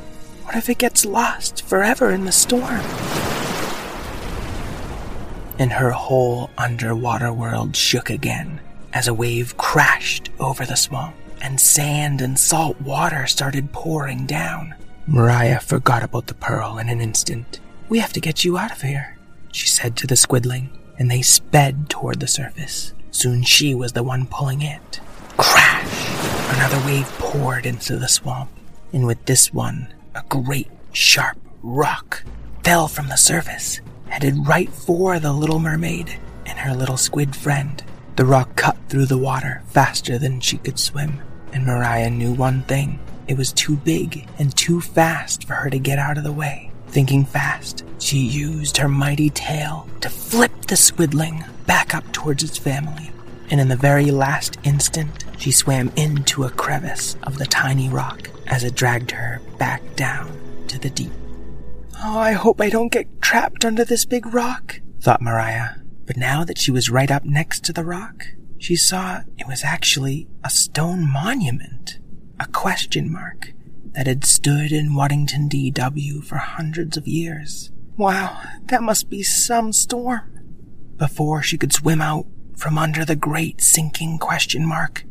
What 0.45 0.57
if 0.57 0.69
it 0.69 0.79
gets 0.79 1.05
lost 1.05 1.63
forever 1.63 2.11
in 2.11 2.25
the 2.25 2.33
storm? 2.33 2.81
And 5.59 5.73
her 5.73 5.91
whole 5.91 6.51
underwater 6.57 7.33
world 7.33 7.77
shook 7.77 8.11
again 8.11 8.61
as 8.93 9.09
a 9.09 9.15
wave 9.15 9.57
crashed 9.57 10.31
over 10.39 10.65
the 10.65 10.77
swamp 10.77 11.15
and 11.41 11.61
sand 11.61 12.21
and 12.21 12.39
salt 12.39 12.81
water 12.81 13.27
started 13.27 13.73
pouring 13.73 14.27
down. 14.27 14.75
Mariah 15.07 15.61
forgot 15.61 16.03
about 16.03 16.27
the 16.27 16.35
pearl 16.35 16.79
in 16.79 16.89
an 16.89 17.01
instant. 17.01 17.61
We 17.89 17.99
have 17.99 18.13
to 18.15 18.21
get 18.21 18.45
you 18.45 18.59
out 18.59 18.73
of 18.73 18.83
here, 18.83 19.17
she 19.53 19.67
said 19.67 19.97
to 19.97 20.07
the 20.07 20.17
squidling, 20.17 20.71
and 20.99 21.11
they 21.11 21.23
sped 21.23 21.89
toward 21.89 22.21
the 22.21 22.27
surface. 22.27 22.93
Soon 23.11 23.43
she 23.43 23.75
was 23.75 23.93
the 23.93 24.03
one 24.03 24.27
pulling 24.27 24.63
it. 24.63 25.01
Crash! 25.37 26.55
Another 26.57 26.85
wave 26.87 27.07
poured 27.19 27.67
into 27.67 27.97
the 27.97 28.09
swamp, 28.09 28.51
and 28.93 29.07
with 29.07 29.25
this 29.25 29.53
one, 29.53 29.93
a 30.15 30.23
great, 30.29 30.69
sharp 30.93 31.39
rock 31.63 32.25
fell 32.65 32.89
from 32.89 33.09
the 33.09 33.17
surface, 33.17 33.81
headed 34.09 34.47
right 34.47 34.71
for 34.71 35.19
the 35.19 35.33
little 35.33 35.59
mermaid 35.59 36.19
and 36.47 36.59
her 36.59 36.75
little 36.75 36.97
squid 36.97 37.35
friend. 37.35 37.83
The 38.17 38.25
rock 38.25 38.57
cut 38.57 38.77
through 38.89 39.07
the 39.07 39.19
water 39.19 39.63
faster 39.69 40.19
than 40.19 40.41
she 40.41 40.59
could 40.59 40.79
swim, 40.79 41.21
and 41.53 41.65
Mariah 41.65 42.11
knew 42.11 42.33
one 42.33 42.63
thing. 42.63 42.99
It 43.27 43.37
was 43.37 43.53
too 43.53 43.77
big 43.77 44.27
and 44.39 44.57
too 44.57 44.81
fast 44.81 45.45
for 45.47 45.55
her 45.55 45.71
to 45.71 45.79
get 45.79 45.99
out 45.99 46.19
of 46.19 46.25
the 46.25 46.33
way. 46.33 46.68
Thinking 46.91 47.25
fast, 47.25 47.85
she 47.99 48.19
used 48.19 48.79
her 48.79 48.89
mighty 48.89 49.31
tail 49.31 49.89
to 50.01 50.09
flip 50.09 50.53
the 50.63 50.77
squidling 50.77 51.45
back 51.67 51.95
up 51.95 52.11
towards 52.13 52.43
its 52.43 52.57
family. 52.57 53.11
And 53.51 53.61
in 53.61 53.69
the 53.69 53.77
very 53.77 54.11
last 54.11 54.59
instant, 54.65 55.25
she 55.39 55.53
swam 55.53 55.93
into 55.97 56.45
a 56.45 56.51
crevice 56.51 57.17
of 57.23 57.39
the 57.39 57.47
tiny 57.47 57.89
rock 57.89 58.31
as 58.47 58.65
it 58.65 58.75
dragged 58.75 59.11
her 59.11 59.41
back 59.59 59.83
down 59.97 60.31
to 60.69 60.79
the 60.79 60.91
deep. 60.91 61.13
Oh, 62.03 62.19
I 62.19 62.33
hope 62.33 62.61
I 62.61 62.71
don't 62.71 62.93
get 62.93 63.21
trapped 63.21 63.65
under 63.65 63.85
this 63.85 64.05
big 64.05 64.27
rock, 64.33 64.81
thought 65.01 65.21
Mariah. 65.23 65.77
But 66.07 66.17
now 66.17 66.43
that 66.45 66.59
she 66.59 66.71
was 66.71 66.91
right 66.91 67.11
up 67.11 67.25
next 67.25 67.65
to 67.65 67.73
the 67.73 67.85
rock, 67.85 68.25
she 68.59 68.77
saw 68.77 69.21
it 69.37 69.47
was 69.47 69.63
actually 69.63 70.27
a 70.43 70.51
stone 70.51 71.07
monument, 71.11 71.99
a 72.41 72.47
question 72.47 73.13
mark 73.13 73.53
that 73.99 74.07
had 74.07 74.25
stood 74.25 74.71
in 74.71 74.95
Waddington 74.95 75.49
DW 75.49 76.23
for 76.23 76.37
hundreds 76.37 76.97
of 76.97 77.09
years. 77.09 77.73
Wow, 77.97 78.41
that 78.67 78.81
must 78.81 79.11
be 79.11 79.25
some 79.25 79.73
storm. 79.73 80.39
Before 80.97 81.43
she 81.43 81.59
could 81.59 81.73
swim 81.73 82.01
out 82.01 82.25
from 82.57 82.79
under 82.79 83.05
the 83.05 83.17
great 83.17 83.61
sinking 83.61 84.19
question 84.19 84.65
mark, 84.65 85.05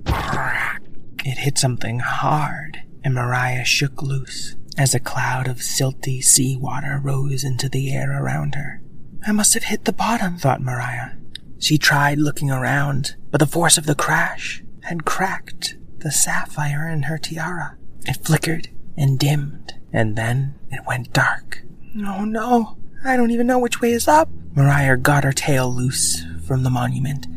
it 1.25 1.38
hit 1.39 1.58
something 1.58 2.00
hard, 2.00 2.84
and 3.03 3.13
Mariah 3.13 3.65
shook 3.65 4.01
loose 4.01 4.56
as 4.77 4.96
a 4.96 5.01
cloud 5.01 5.50
of 5.50 5.58
silty 5.58 6.24
seawater 6.24 6.98
rose 7.03 7.44
into 7.44 7.67
the 7.67 7.91
air 7.91 8.17
around 8.24 8.56
her. 8.56 8.82
I 9.27 9.34
must 9.34 9.53
have 9.56 9.63
hit 9.63 9.84
the 9.84 9.91
bottom, 9.91 10.38
thought 10.38 10.62
Mariah. 10.62 11.17
She 11.60 11.77
tried 11.77 12.20
looking 12.20 12.50
around, 12.51 13.17
but 13.32 13.39
the 13.39 13.48
force 13.48 13.77
of 13.77 13.86
the 13.86 13.96
crash 13.96 14.63
had 14.84 15.03
cracked 15.03 15.75
the 15.98 16.10
sapphire 16.10 16.88
in 16.88 17.03
her 17.03 17.17
tiara. 17.17 17.75
It 18.06 18.24
flickered 18.25 18.70
and 18.98 19.20
dimmed, 19.20 19.75
and 19.94 20.16
then 20.16 20.56
it 20.72 20.82
went 20.88 21.13
dark. 21.13 21.63
Oh 22.06 22.25
no, 22.25 22.77
I 23.06 23.16
don't 23.16 23.32
even 23.32 23.48
know 23.48 23.60
which 23.60 23.80
way 23.82 23.92
is 23.92 24.08
up. 24.08 24.30
Mariah 24.56 24.98
got 24.98 25.24
her 25.24 25.32
tail 25.32 25.74
loose 25.74 26.24
from 26.46 26.63
the 26.63 26.70
monument 26.70 27.27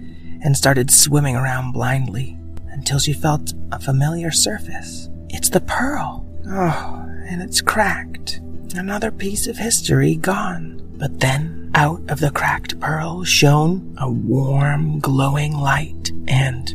and 0.42 0.56
started 0.56 0.90
swimming 0.90 1.36
around 1.36 1.72
blindly 1.72 2.38
until 2.68 2.98
she 2.98 3.12
felt 3.12 3.52
a 3.72 3.78
familiar 3.78 4.30
surface. 4.30 5.08
It's 5.28 5.50
the 5.50 5.60
pearl. 5.60 6.26
Oh, 6.48 7.06
and 7.26 7.42
it's 7.42 7.60
cracked. 7.60 8.40
Another 8.74 9.10
piece 9.10 9.46
of 9.46 9.58
history 9.58 10.16
gone. 10.16 10.78
But 10.96 11.20
then, 11.20 11.70
out 11.74 12.02
of 12.10 12.20
the 12.20 12.30
cracked 12.30 12.80
pearl 12.80 13.24
shone 13.24 13.94
a 13.98 14.10
warm, 14.10 14.98
glowing 15.00 15.52
light 15.52 16.12
and 16.26 16.68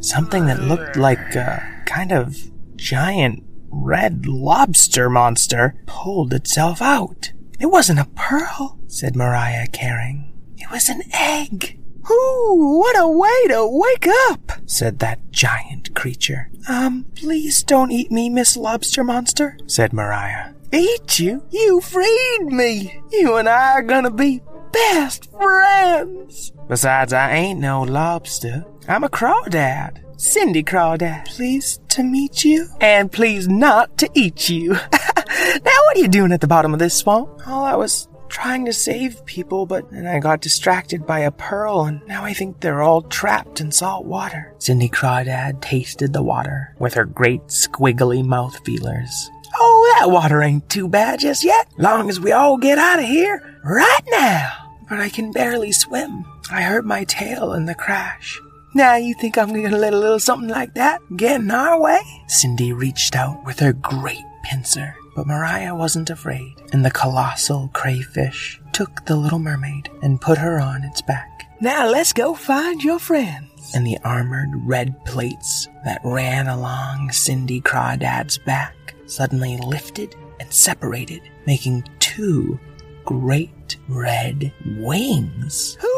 something 0.00 0.46
that 0.46 0.62
looked 0.62 0.96
like 0.96 1.34
a 1.34 1.73
kind 1.94 2.10
of 2.10 2.50
giant 2.76 3.44
red 3.70 4.26
lobster 4.26 5.08
monster 5.08 5.76
pulled 5.86 6.34
itself 6.34 6.82
out. 6.82 7.32
It 7.60 7.66
wasn't 7.66 8.00
a 8.00 8.08
pearl, 8.16 8.80
said 8.88 9.14
Mariah, 9.14 9.68
caring. 9.68 10.32
It 10.56 10.72
was 10.72 10.88
an 10.88 11.02
egg. 11.12 11.78
Ooh, 12.10 12.80
what 12.80 12.98
a 12.98 13.08
way 13.08 13.46
to 13.48 13.66
wake 13.70 14.08
up, 14.28 14.60
said 14.66 14.98
that 14.98 15.30
giant 15.30 15.94
creature. 15.94 16.50
Um, 16.68 17.06
please 17.14 17.62
don't 17.62 17.92
eat 17.92 18.10
me, 18.10 18.28
Miss 18.28 18.56
Lobster 18.56 19.04
Monster, 19.04 19.56
said 19.66 19.92
Mariah. 19.92 20.52
Eat 20.72 21.20
you? 21.20 21.46
You 21.50 21.80
freed 21.80 22.46
me. 22.46 23.00
You 23.12 23.36
and 23.36 23.48
I 23.48 23.74
are 23.74 23.82
gonna 23.82 24.10
be 24.10 24.42
best 24.72 25.30
friends. 25.30 26.52
Besides, 26.68 27.12
I 27.12 27.30
ain't 27.30 27.60
no 27.60 27.82
lobster. 27.82 28.64
I'm 28.88 29.04
a 29.04 29.08
crawdad. 29.08 30.03
Cindy 30.16 30.62
Crawdad. 30.62 31.26
Pleased 31.26 31.88
to 31.90 32.02
meet 32.02 32.44
you. 32.44 32.68
And 32.80 33.10
pleased 33.10 33.50
not 33.50 33.96
to 33.98 34.10
eat 34.14 34.48
you. 34.48 34.72
now 34.72 35.78
what 35.84 35.96
are 35.96 36.00
you 36.00 36.08
doing 36.08 36.32
at 36.32 36.40
the 36.40 36.46
bottom 36.46 36.72
of 36.72 36.78
this 36.78 36.96
swamp? 36.96 37.28
Oh, 37.46 37.62
I 37.62 37.76
was 37.76 38.08
trying 38.28 38.64
to 38.64 38.72
save 38.72 39.24
people, 39.26 39.64
but 39.64 39.90
then 39.92 40.06
I 40.06 40.18
got 40.18 40.40
distracted 40.40 41.06
by 41.06 41.20
a 41.20 41.30
pearl, 41.30 41.84
and 41.84 42.04
now 42.08 42.24
I 42.24 42.34
think 42.34 42.60
they're 42.60 42.82
all 42.82 43.02
trapped 43.02 43.60
in 43.60 43.70
salt 43.70 44.06
water. 44.06 44.52
Cindy 44.58 44.88
Crawdad 44.88 45.60
tasted 45.60 46.12
the 46.12 46.22
water 46.22 46.74
with 46.78 46.94
her 46.94 47.04
great 47.04 47.42
squiggly 47.42 48.24
mouth 48.24 48.58
feelers. 48.64 49.30
Oh, 49.56 49.96
that 50.00 50.10
water 50.10 50.42
ain't 50.42 50.68
too 50.68 50.88
bad 50.88 51.20
just 51.20 51.44
yet, 51.44 51.68
long 51.78 52.08
as 52.08 52.18
we 52.18 52.32
all 52.32 52.58
get 52.58 52.76
out 52.76 52.98
of 52.98 53.04
here 53.04 53.60
right 53.62 54.04
now. 54.08 54.52
But 54.88 54.98
I 54.98 55.08
can 55.08 55.30
barely 55.30 55.70
swim. 55.70 56.24
I 56.50 56.62
hurt 56.62 56.84
my 56.84 57.04
tail 57.04 57.52
in 57.52 57.66
the 57.66 57.74
crash. 57.74 58.40
Now 58.76 58.96
you 58.96 59.14
think 59.14 59.38
I'm 59.38 59.52
gonna 59.52 59.78
let 59.78 59.94
a 59.94 59.98
little 59.98 60.18
something 60.18 60.48
like 60.48 60.74
that 60.74 61.00
get 61.16 61.40
in 61.40 61.52
our 61.52 61.80
way? 61.80 62.00
Cindy 62.26 62.72
reached 62.72 63.14
out 63.14 63.44
with 63.44 63.60
her 63.60 63.72
great 63.72 64.24
pincer, 64.42 64.96
but 65.14 65.28
Mariah 65.28 65.76
wasn't 65.76 66.10
afraid, 66.10 66.54
and 66.72 66.84
the 66.84 66.90
colossal 66.90 67.70
crayfish 67.72 68.60
took 68.72 69.04
the 69.04 69.14
little 69.14 69.38
mermaid 69.38 69.90
and 70.02 70.20
put 70.20 70.38
her 70.38 70.58
on 70.58 70.82
its 70.82 71.00
back. 71.02 71.48
Now 71.60 71.88
let's 71.88 72.12
go 72.12 72.34
find 72.34 72.82
your 72.82 72.98
friends. 72.98 73.72
And 73.76 73.86
the 73.86 73.98
armored 74.02 74.50
red 74.66 75.04
plates 75.04 75.68
that 75.84 76.00
ran 76.02 76.48
along 76.48 77.12
Cindy 77.12 77.60
Crawdad's 77.60 78.38
back 78.38 78.96
suddenly 79.06 79.56
lifted 79.58 80.16
and 80.40 80.52
separated, 80.52 81.22
making 81.46 81.84
two 82.00 82.58
great 83.04 83.76
red 83.88 84.52
wings. 84.66 85.76
Hoo-wee! 85.80 85.93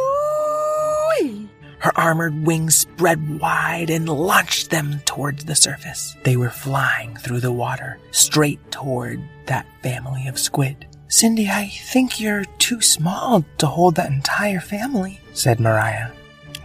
Her 1.86 1.96
armored 1.96 2.44
wings 2.44 2.76
spread 2.76 3.38
wide 3.38 3.90
and 3.90 4.08
launched 4.08 4.70
them 4.70 5.00
towards 5.04 5.44
the 5.44 5.54
surface. 5.54 6.16
They 6.24 6.36
were 6.36 6.50
flying 6.50 7.14
through 7.14 7.38
the 7.38 7.52
water, 7.52 8.00
straight 8.10 8.58
toward 8.72 9.22
that 9.46 9.68
family 9.84 10.26
of 10.26 10.36
squid. 10.36 10.88
Cindy, 11.06 11.48
I 11.48 11.68
think 11.68 12.18
you're 12.18 12.44
too 12.58 12.80
small 12.80 13.44
to 13.58 13.68
hold 13.68 13.94
that 13.94 14.10
entire 14.10 14.58
family, 14.58 15.20
said 15.32 15.60
Mariah. 15.60 16.10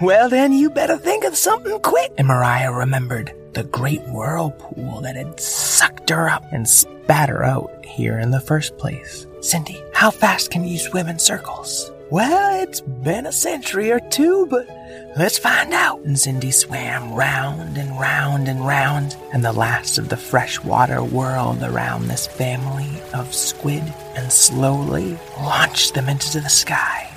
Well, 0.01 0.27
then 0.27 0.53
you 0.53 0.71
better 0.71 0.97
think 0.97 1.23
of 1.23 1.37
something 1.37 1.79
quick. 1.81 2.11
And 2.17 2.27
Mariah 2.27 2.71
remembered 2.71 3.31
the 3.53 3.65
great 3.65 4.01
whirlpool 4.07 5.01
that 5.01 5.15
had 5.17 5.39
sucked 5.39 6.09
her 6.09 6.29
up 6.29 6.51
and 6.51 6.67
spat 6.67 7.29
her 7.29 7.43
out 7.43 7.85
here 7.85 8.17
in 8.17 8.31
the 8.31 8.41
first 8.41 8.75
place. 8.79 9.27
Cindy, 9.41 9.83
how 9.93 10.09
fast 10.09 10.49
can 10.49 10.63
you 10.63 10.79
swim 10.79 11.07
in 11.07 11.19
circles? 11.19 11.90
Well, 12.11 12.61
it's 12.61 12.81
been 12.81 13.25
a 13.25 13.31
century 13.31 13.89
or 13.89 14.01
two, 14.01 14.45
but 14.47 14.67
let's 15.15 15.37
find 15.37 15.71
out. 15.71 16.01
And 16.01 16.19
Cindy 16.19 16.51
swam 16.51 17.13
round 17.13 17.77
and 17.77 17.97
round 17.97 18.49
and 18.49 18.67
round, 18.67 19.15
and 19.31 19.41
the 19.41 19.53
last 19.53 19.97
of 19.97 20.09
the 20.09 20.17
fresh 20.17 20.61
water 20.61 21.01
whirled 21.01 21.63
around 21.63 22.09
this 22.09 22.27
family 22.27 23.01
of 23.13 23.33
squid 23.33 23.81
and 24.17 24.29
slowly 24.29 25.17
launched 25.37 25.93
them 25.93 26.09
into 26.09 26.41
the 26.41 26.49
sky. 26.49 27.09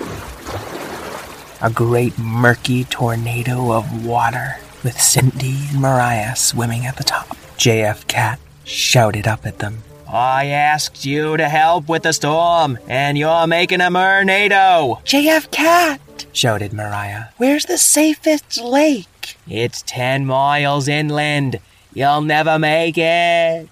A 1.61 1.69
great 1.69 2.17
murky 2.17 2.85
tornado 2.85 3.73
of 3.73 4.05
water 4.05 4.55
with 4.81 4.97
Cindy 4.97 5.57
and 5.71 5.81
Mariah 5.81 6.37
swimming 6.37 6.85
at 6.85 6.95
the 6.95 7.03
top. 7.03 7.35
JF 7.57 8.07
Cat 8.07 8.39
shouted 8.63 9.27
up 9.27 9.45
at 9.45 9.59
them. 9.59 9.83
I 10.15 10.45
asked 10.45 11.03
you 11.03 11.35
to 11.35 11.49
help 11.49 11.89
with 11.89 12.03
the 12.03 12.13
storm, 12.13 12.79
and 12.87 13.17
you're 13.17 13.47
making 13.47 13.81
a 13.81 13.91
mernado. 13.91 15.03
JF 15.03 15.51
Cat, 15.51 16.25
shouted 16.31 16.71
Mariah. 16.71 17.25
Where's 17.35 17.65
the 17.65 17.77
safest 17.77 18.61
lake? 18.61 19.35
It's 19.45 19.81
ten 19.81 20.25
miles 20.25 20.87
inland. 20.87 21.59
You'll 21.93 22.21
never 22.21 22.57
make 22.57 22.97
it, 22.97 23.67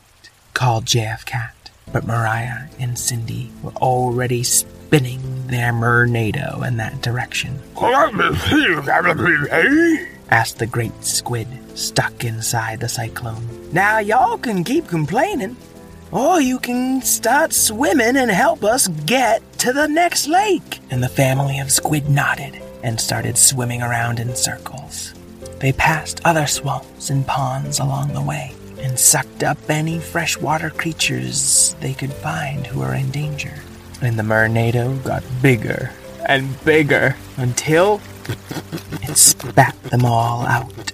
called 0.54 0.84
JF 0.84 1.24
Cat. 1.24 1.72
But 1.94 2.06
Mariah 2.06 2.68
and 2.78 3.00
Cindy 3.00 3.50
were 3.62 3.72
already 3.76 4.44
spinning 4.44 5.48
their 5.48 5.72
mernado 5.72 6.68
in 6.68 6.76
that 6.76 7.02
direction. 7.02 7.58
asked 10.30 10.60
the 10.60 10.68
great 10.68 11.06
squid 11.06 11.48
stuck 11.78 12.26
inside 12.26 12.82
the 12.82 12.90
cyclone. 12.90 13.48
Now 13.72 14.00
y'all 14.00 14.38
can 14.38 14.66
keep 14.66 14.88
complaining, 14.88 15.56
or 16.13 16.39
you 16.39 16.60
can 16.60 17.02
start 17.02 17.52
swimming 17.54 18.15
and 18.15 18.30
help 18.30 18.63
us 18.63 18.88
get 18.88 19.41
to 19.58 19.73
the 19.73 19.88
next 19.88 20.28
lake. 20.28 20.80
And 20.91 21.02
the 21.02 21.10
family 21.10 21.60
of 21.60 21.71
squid 21.71 22.08
nodded 22.08 22.62
and 22.84 23.02
started 23.02 23.36
swimming 23.36 23.82
around 23.82 24.19
in 24.19 24.36
circles. 24.36 25.15
They 25.60 25.71
passed 25.71 26.21
other 26.23 26.45
swamps 26.45 27.10
and 27.10 27.26
ponds 27.26 27.80
along 27.80 28.13
the 28.13 28.21
way 28.21 28.54
and 28.78 28.99
sucked 28.99 29.43
up 29.43 29.58
any 29.69 29.97
freshwater 29.97 30.69
creatures 30.69 31.76
they 31.80 31.93
could 31.93 32.13
find 32.13 32.67
who 32.67 32.82
were 32.82 32.93
in 32.93 33.10
danger. 33.10 33.56
And 34.02 34.19
the 34.19 34.23
Mernado 34.23 35.04
got 35.04 35.23
bigger 35.41 35.91
and 36.28 36.63
bigger 36.63 37.15
until 37.38 38.02
it 39.02 39.17
spat 39.17 39.82
them 39.84 40.06
all 40.06 40.45
out 40.45 40.93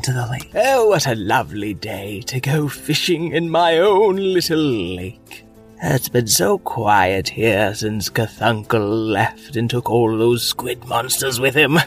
into 0.00 0.12
the 0.14 0.26
lake. 0.28 0.50
Oh, 0.54 0.86
what 0.88 1.06
a 1.06 1.14
lovely 1.14 1.74
day 1.74 2.22
to 2.22 2.40
go 2.40 2.68
fishing 2.68 3.32
in 3.32 3.50
my 3.50 3.76
own 3.76 4.16
little 4.16 4.56
lake. 4.58 5.44
It's 5.82 6.08
been 6.08 6.26
so 6.26 6.56
quiet 6.56 7.28
here 7.28 7.74
since 7.74 8.08
Cthulhu 8.08 9.12
left 9.12 9.56
and 9.56 9.68
took 9.68 9.90
all 9.90 10.16
those 10.16 10.42
squid 10.42 10.86
monsters 10.86 11.38
with 11.38 11.54
him. 11.54 11.78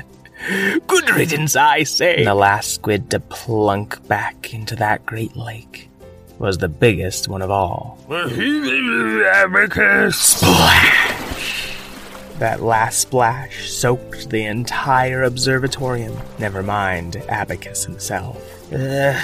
Good 0.86 1.08
riddance, 1.10 1.56
I 1.56 1.84
say. 1.84 2.18
And 2.18 2.26
the 2.26 2.34
last 2.34 2.74
squid 2.74 3.10
to 3.12 3.20
plunk 3.20 4.06
back 4.06 4.52
into 4.52 4.76
that 4.76 5.06
great 5.06 5.34
lake 5.34 5.88
was 6.38 6.58
the 6.58 6.68
biggest 6.68 7.26
one 7.26 7.40
of 7.40 7.50
all. 7.50 7.98
Splash! 10.12 11.15
That 12.38 12.60
last 12.60 13.00
splash 13.00 13.70
soaked 13.70 14.28
the 14.28 14.44
entire 14.44 15.24
observatorium, 15.24 16.20
never 16.38 16.62
mind 16.62 17.16
Abacus 17.30 17.84
himself. 17.84 18.36
Uh, 18.70 19.18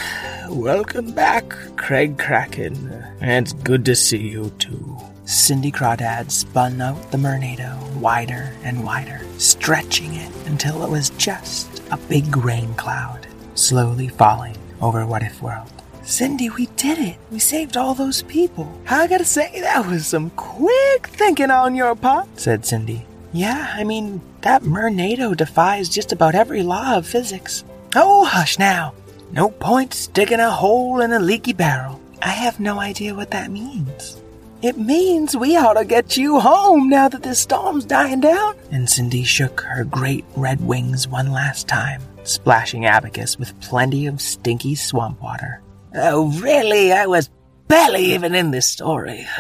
welcome 0.49 1.13
back, 1.13 1.51
Craig 1.77 2.17
Kraken. 2.17 2.91
It's 3.21 3.53
good 3.53 3.85
to 3.85 3.95
see 3.95 4.29
you 4.29 4.51
too. 4.59 4.97
Cindy 5.27 5.71
Crawdad 5.71 6.31
spun 6.31 6.81
out 6.81 7.11
the 7.11 7.19
Mernado 7.19 7.79
wider 7.97 8.55
and 8.65 8.83
wider, 8.83 9.21
stretching 9.37 10.15
it 10.15 10.33
until 10.47 10.83
it 10.83 10.91
was 10.91 11.11
just 11.11 11.83
a 11.91 11.99
big 12.09 12.35
rain 12.39 12.73
cloud, 12.77 13.27
slowly 13.55 14.09
falling 14.09 14.57
over 14.81 15.05
What 15.05 15.23
If 15.23 15.43
World. 15.43 15.82
Cindy, 16.05 16.51
we 16.51 16.67
did 16.77 16.99
it. 16.99 17.17
We 17.31 17.39
saved 17.39 17.77
all 17.77 17.95
those 17.95 18.23
people. 18.23 18.71
I 18.89 19.07
gotta 19.07 19.25
say, 19.25 19.61
that 19.61 19.87
was 19.87 20.07
some 20.07 20.31
quick 20.31 21.07
thinking 21.07 21.51
on 21.51 21.75
your 21.75 21.95
part, 21.95 22.27
said 22.39 22.67
Cindy. 22.67 23.07
Yeah, 23.33 23.73
I 23.75 23.85
mean, 23.85 24.21
that 24.43 24.63
Mernado 24.63 25.37
defies 25.37 25.89
just 25.89 26.13
about 26.13 26.35
every 26.35 26.63
law 26.63 26.97
of 26.97 27.07
physics. 27.07 27.65
Oh, 27.95 28.25
hush 28.25 28.59
now. 28.59 28.95
No 29.31 29.49
point 29.49 29.95
sticking 29.95 30.41
a 30.41 30.51
hole 30.51 31.01
in 31.01 31.13
a 31.13 31.19
leaky 31.19 31.53
barrel. 31.53 32.01
I 32.21 32.31
have 32.31 32.61
no 32.61 32.79
idea 32.79 33.15
what 33.15 33.31
that 33.31 33.51
means. 33.51 34.21
It 34.61 34.79
means 34.79 35.37
we 35.37 35.57
ought 35.57 35.75
to 35.75 35.85
get 35.85 36.17
you 36.17 36.39
home 36.39 36.89
now 36.89 37.09
that 37.09 37.23
this 37.23 37.41
storm's 37.41 37.85
dying 37.85 38.21
down. 38.21 38.55
And 38.71 38.89
Cindy 38.89 39.25
shook 39.25 39.61
her 39.63 39.85
great 39.85 40.25
red 40.37 40.61
wings 40.61 41.09
one 41.09 41.33
last 41.33 41.67
time, 41.67 42.03
splashing 42.25 42.87
Abacus 42.87 43.39
with 43.39 43.59
plenty 43.61 44.07
of 44.07 44.21
stinky 44.21 44.75
swamp 44.75 45.21
water. 45.23 45.63
Oh, 45.95 46.31
really? 46.41 46.93
I 46.93 47.07
was 47.07 47.31
barely 47.69 48.15
even 48.15 48.35
in 48.35 48.51
this 48.51 48.67
story. 48.67 49.27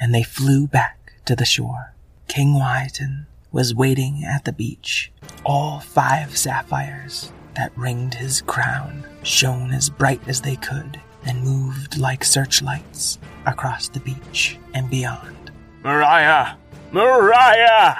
and 0.00 0.14
they 0.14 0.22
flew 0.22 0.66
back 0.66 1.14
to 1.24 1.34
the 1.34 1.44
shore. 1.44 1.94
King 2.28 2.54
Wyton 2.54 3.26
was 3.52 3.74
waiting 3.74 4.24
at 4.24 4.44
the 4.44 4.52
beach. 4.52 5.12
All 5.44 5.80
five 5.80 6.36
sapphires 6.36 7.32
that 7.56 7.76
ringed 7.76 8.14
his 8.14 8.42
crown 8.42 9.04
shone 9.22 9.72
as 9.72 9.90
bright 9.90 10.20
as 10.28 10.40
they 10.40 10.56
could 10.56 11.00
and 11.24 11.42
moved 11.42 11.98
like 11.98 12.24
searchlights 12.24 13.18
across 13.46 13.88
the 13.88 14.00
beach 14.00 14.58
and 14.74 14.88
beyond. 14.88 15.50
Mariah! 15.82 16.54
Mariah! 16.92 17.96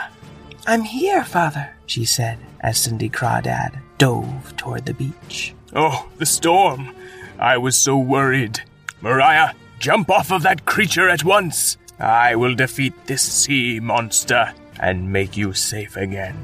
I'm 0.66 0.82
here, 0.82 1.24
father, 1.24 1.70
she 1.86 2.04
said 2.04 2.38
as 2.60 2.78
Cindy 2.78 3.08
Crawdad 3.08 3.80
dove 3.98 4.56
toward 4.56 4.86
the 4.86 4.94
beach. 4.94 5.54
Oh, 5.74 6.08
the 6.18 6.26
storm! 6.26 6.94
I 7.40 7.56
was 7.56 7.76
so 7.76 7.96
worried. 7.96 8.60
Mariah, 9.00 9.54
jump 9.78 10.10
off 10.10 10.30
of 10.30 10.42
that 10.42 10.66
creature 10.66 11.08
at 11.08 11.24
once! 11.24 11.78
I 11.98 12.36
will 12.36 12.54
defeat 12.54 12.92
this 13.06 13.22
sea 13.22 13.80
monster 13.80 14.52
and 14.78 15.10
make 15.10 15.36
you 15.38 15.54
safe 15.54 15.96
again. 15.96 16.36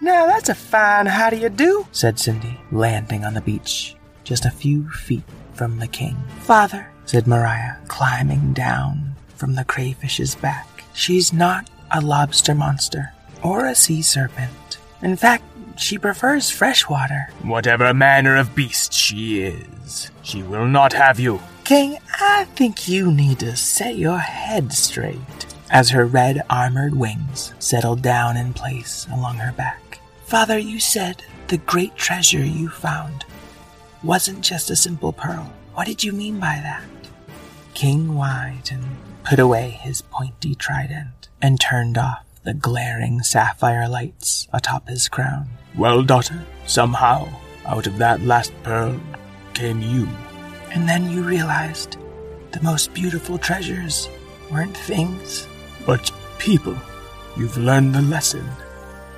Now 0.00 0.26
that's 0.26 0.48
a 0.48 0.54
fine 0.54 1.06
how 1.06 1.30
do 1.30 1.36
you 1.36 1.48
do, 1.48 1.86
said 1.90 2.18
Cindy, 2.18 2.60
landing 2.70 3.24
on 3.24 3.34
the 3.34 3.40
beach 3.40 3.96
just 4.22 4.44
a 4.44 4.50
few 4.50 4.88
feet 4.90 5.24
from 5.54 5.78
the 5.78 5.86
king. 5.86 6.16
Father, 6.40 6.86
said 7.06 7.26
Mariah, 7.26 7.76
climbing 7.88 8.52
down 8.52 9.14
from 9.36 9.54
the 9.54 9.64
crayfish's 9.64 10.34
back. 10.34 10.84
She's 10.94 11.32
not 11.32 11.70
a 11.92 12.00
lobster 12.00 12.54
monster 12.54 13.12
or 13.42 13.66
a 13.66 13.74
sea 13.74 14.02
serpent. 14.02 14.78
In 15.02 15.16
fact, 15.16 15.44
she 15.78 15.98
prefers 15.98 16.50
fresh 16.50 16.88
water. 16.88 17.28
Whatever 17.42 17.92
manner 17.94 18.36
of 18.36 18.54
beast 18.54 18.92
she 18.92 19.40
is, 19.42 20.10
she 20.22 20.42
will 20.42 20.66
not 20.66 20.92
have 20.92 21.20
you. 21.20 21.40
King, 21.64 21.98
I 22.20 22.44
think 22.54 22.88
you 22.88 23.10
need 23.10 23.40
to 23.40 23.56
set 23.56 23.96
your 23.96 24.18
head 24.18 24.72
straight. 24.72 25.46
As 25.70 25.90
her 25.90 26.06
red 26.06 26.42
armored 26.48 26.94
wings 26.94 27.52
settled 27.58 28.02
down 28.02 28.36
in 28.36 28.52
place 28.52 29.06
along 29.12 29.36
her 29.38 29.52
back. 29.52 29.98
Father, 30.26 30.58
you 30.58 30.78
said 30.78 31.24
the 31.48 31.58
great 31.58 31.96
treasure 31.96 32.44
you 32.44 32.68
found 32.68 33.24
wasn't 34.02 34.42
just 34.42 34.70
a 34.70 34.76
simple 34.76 35.12
pearl. 35.12 35.52
What 35.74 35.86
did 35.86 36.04
you 36.04 36.12
mean 36.12 36.38
by 36.38 36.60
that? 36.62 36.84
King 37.74 38.08
Wyton 38.08 38.84
put 39.24 39.38
away 39.38 39.70
his 39.70 40.02
pointy 40.02 40.54
trident 40.54 41.28
and 41.42 41.60
turned 41.60 41.98
off 41.98 42.24
the 42.44 42.54
glaring 42.54 43.22
sapphire 43.22 43.88
lights 43.88 44.46
atop 44.52 44.88
his 44.88 45.08
crown. 45.08 45.48
Well, 45.76 46.02
daughter, 46.02 46.42
somehow, 46.66 47.28
out 47.66 47.86
of 47.86 47.98
that 47.98 48.22
last 48.22 48.52
pearl 48.62 48.98
came 49.52 49.82
you. 49.82 50.08
And 50.70 50.88
then 50.88 51.10
you 51.10 51.22
realized 51.22 51.98
the 52.52 52.62
most 52.62 52.94
beautiful 52.94 53.36
treasures 53.38 54.08
weren't 54.50 54.76
things, 54.76 55.46
but 55.84 56.10
people. 56.38 56.76
You've 57.36 57.58
learned 57.58 57.94
the 57.94 58.02
lesson. 58.02 58.48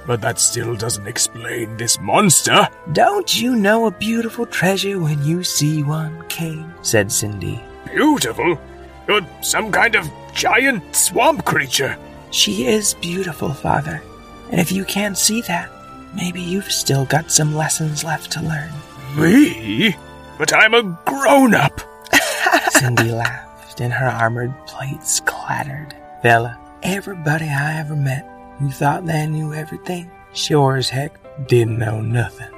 But 0.06 0.20
that 0.22 0.40
still 0.40 0.74
doesn't 0.74 1.06
explain 1.06 1.76
this 1.76 2.00
monster. 2.00 2.68
Don't 2.92 3.40
you 3.40 3.54
know 3.54 3.86
a 3.86 3.90
beautiful 3.90 4.46
treasure 4.46 4.98
when 4.98 5.22
you 5.22 5.44
see 5.44 5.82
one, 5.82 6.24
King? 6.28 6.72
said 6.82 7.12
Cindy. 7.12 7.62
Beautiful? 7.84 8.58
You're 9.06 9.26
some 9.42 9.70
kind 9.70 9.94
of 9.94 10.10
giant 10.34 10.96
swamp 10.96 11.44
creature. 11.44 11.96
She 12.30 12.66
is 12.66 12.94
beautiful, 12.94 13.52
Father. 13.52 14.02
And 14.50 14.60
if 14.60 14.72
you 14.72 14.84
can't 14.84 15.16
see 15.16 15.42
that, 15.42 15.70
maybe 16.14 16.40
you've 16.40 16.72
still 16.72 17.04
got 17.06 17.30
some 17.30 17.54
lessons 17.54 18.04
left 18.04 18.32
to 18.32 18.42
learn. 18.42 18.70
Me? 19.16 19.96
But 20.38 20.52
I'm 20.54 20.74
a 20.74 20.98
grown 21.04 21.54
up. 21.54 21.80
Cindy 22.70 23.10
laughed, 23.10 23.80
and 23.80 23.92
her 23.92 24.06
armored 24.08 24.54
plates 24.66 25.20
clattered. 25.20 25.94
Bella, 26.22 26.58
everybody 26.82 27.46
I 27.46 27.78
ever 27.80 27.96
met 27.96 28.28
who 28.58 28.70
thought 28.70 29.06
they 29.06 29.26
knew 29.26 29.54
everything, 29.54 30.10
sure 30.32 30.76
as 30.76 30.88
heck 30.88 31.18
didn't 31.46 31.78
know 31.78 32.00
nothing. 32.00 32.52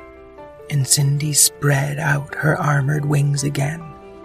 And 0.71 0.87
Cindy 0.87 1.33
spread 1.33 1.99
out 1.99 2.35
her 2.35 2.57
armored 2.59 3.05
wings 3.05 3.45
again, 3.45 3.83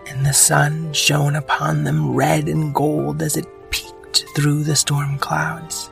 and 0.08 0.26
the 0.26 0.34
sun 0.34 0.94
shone 0.94 1.36
upon 1.36 1.84
them 1.84 2.14
red 2.14 2.48
and 2.48 2.74
gold 2.74 3.22
as 3.22 3.36
it 3.36 3.48
peeked 3.72 4.26
through 4.36 4.64
the 4.64 4.76
storm 4.76 5.18
clouds. 5.18 5.90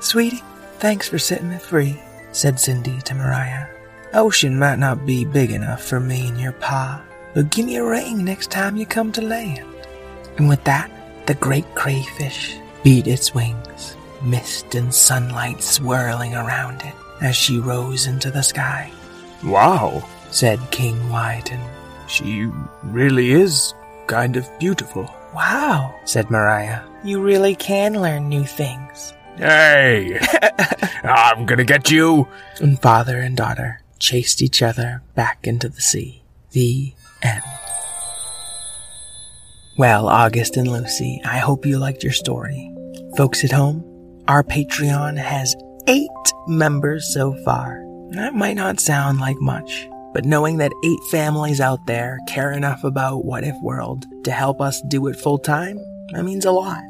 Sweetie, 0.00 0.42
thanks 0.78 1.08
for 1.08 1.18
setting 1.18 1.50
me 1.50 1.58
free, 1.58 2.00
said 2.32 2.58
Cindy 2.58 3.00
to 3.02 3.14
Mariah. 3.14 3.66
Ocean 4.14 4.58
might 4.58 4.78
not 4.78 5.06
be 5.06 5.24
big 5.24 5.50
enough 5.50 5.82
for 5.82 6.00
me 6.00 6.28
and 6.28 6.40
your 6.40 6.52
pa, 6.52 7.02
but 7.34 7.50
give 7.50 7.66
me 7.66 7.76
a 7.76 7.84
ring 7.84 8.24
next 8.24 8.50
time 8.50 8.76
you 8.76 8.84
come 8.84 9.12
to 9.12 9.22
land. 9.22 9.66
And 10.38 10.48
with 10.48 10.62
that, 10.64 10.90
the 11.26 11.34
great 11.34 11.74
crayfish 11.74 12.56
beat 12.82 13.06
its 13.06 13.34
wings, 13.34 13.96
mist 14.22 14.74
and 14.74 14.92
sunlight 14.92 15.62
swirling 15.62 16.34
around 16.34 16.82
it 16.82 16.94
as 17.22 17.36
she 17.36 17.58
rose 17.58 18.06
into 18.06 18.30
the 18.30 18.42
sky. 18.42 18.90
Wow, 19.44 20.06
said 20.30 20.58
King 20.70 20.96
Wyton. 21.08 21.60
She 22.08 22.50
really 22.82 23.30
is 23.30 23.72
kind 24.06 24.36
of 24.36 24.48
beautiful. 24.58 25.08
Wow, 25.34 25.94
said 26.04 26.30
Mariah. 26.30 26.82
You 27.04 27.22
really 27.22 27.54
can 27.54 28.00
learn 28.00 28.28
new 28.28 28.44
things. 28.44 29.14
Hey, 29.36 30.18
I'm 31.04 31.46
gonna 31.46 31.64
get 31.64 31.90
you. 31.90 32.28
And 32.60 32.80
father 32.80 33.18
and 33.18 33.36
daughter 33.36 33.80
chased 33.98 34.42
each 34.42 34.62
other 34.62 35.02
back 35.14 35.46
into 35.46 35.68
the 35.68 35.80
sea. 35.80 36.22
The 36.50 36.92
end. 37.22 37.42
Well, 39.78 40.08
August 40.08 40.56
and 40.56 40.70
Lucy, 40.70 41.20
I 41.24 41.38
hope 41.38 41.64
you 41.64 41.78
liked 41.78 42.02
your 42.02 42.12
story. 42.12 42.70
Folks 43.16 43.42
at 43.42 43.52
home, 43.52 43.82
our 44.28 44.42
Patreon 44.42 45.16
has 45.16 45.56
eight 45.86 46.10
members 46.46 47.12
so 47.12 47.32
far. 47.44 47.82
That 48.10 48.34
might 48.34 48.56
not 48.56 48.80
sound 48.80 49.18
like 49.18 49.40
much, 49.40 49.88
but 50.12 50.26
knowing 50.26 50.58
that 50.58 50.72
eight 50.84 51.00
families 51.10 51.60
out 51.60 51.86
there 51.86 52.18
care 52.28 52.52
enough 52.52 52.84
about 52.84 53.24
What 53.24 53.44
If 53.44 53.56
World 53.62 54.04
to 54.24 54.30
help 54.30 54.60
us 54.60 54.82
do 54.88 55.06
it 55.06 55.16
full 55.16 55.38
time, 55.38 55.78
that 56.12 56.24
means 56.24 56.44
a 56.44 56.52
lot. 56.52 56.82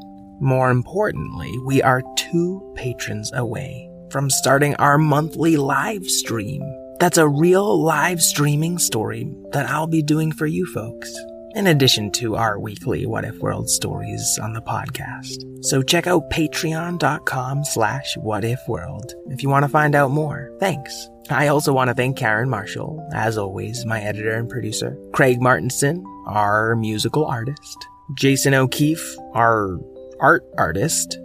More 0.43 0.71
importantly, 0.71 1.57
we 1.65 1.81
are 1.83 2.03
two 2.17 2.61
patrons 2.75 3.31
away 3.33 3.89
from 4.11 4.29
starting 4.29 4.75
our 4.75 4.99
monthly 4.99 5.57
live 5.57 6.05
stream. 6.05 6.65
That's 6.99 7.17
a 7.17 7.29
real 7.29 7.81
live 7.81 8.21
streaming 8.21 8.81
story 8.81 9.33
that 9.53 9.71
I'll 9.71 9.87
be 9.87 10.03
doing 10.03 10.33
for 10.33 10.47
you 10.47 10.67
folks 10.67 11.17
in 11.55 11.69
addition 11.69 12.11
to 12.13 12.35
our 12.35 12.59
weekly 12.59 13.07
What 13.07 13.25
If 13.25 13.39
World 13.39 13.71
stories 13.71 14.37
on 14.43 14.53
the 14.53 14.61
podcast. 14.61 15.65
So 15.65 15.81
check 15.81 16.09
out 16.09 16.29
patreon.com 16.31 17.65
slash 17.65 18.17
whatifworld 18.17 19.13
if 19.27 19.45
you 19.45 19.49
want 19.49 19.63
to 19.63 19.69
find 19.69 19.95
out 19.95 20.11
more. 20.11 20.51
Thanks. 20.59 21.09
I 21.31 21.47
also 21.47 21.73
want 21.73 21.87
to 21.87 21.95
thank 21.95 22.17
Karen 22.17 22.51
Marshall, 22.51 23.09
as 23.15 23.39
always, 23.39 23.87
my 23.87 24.01
editor 24.01 24.35
and 24.35 24.49
producer, 24.49 24.99
Craig 25.13 25.41
Martinson, 25.41 26.05
our 26.27 26.75
musical 26.75 27.25
artist, 27.25 27.87
Jason 28.15 28.55
O'Keefe, 28.55 29.17
our 29.35 29.79
art 30.23 30.47
artist, 30.57 31.17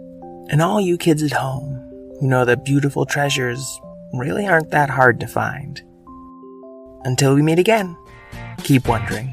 and 0.50 0.60
all 0.60 0.80
you 0.80 0.98
kids 0.98 1.22
at 1.22 1.32
home 1.32 1.74
who 2.20 2.26
know 2.26 2.44
that 2.44 2.64
beautiful 2.64 3.06
treasures 3.06 3.80
really 4.12 4.46
aren't 4.46 4.70
that 4.72 4.90
hard 4.90 5.20
to 5.20 5.26
find. 5.26 5.80
Until 7.04 7.34
we 7.34 7.40
meet 7.40 7.60
again, 7.60 7.96
keep 8.64 8.88
wondering. 8.88 9.32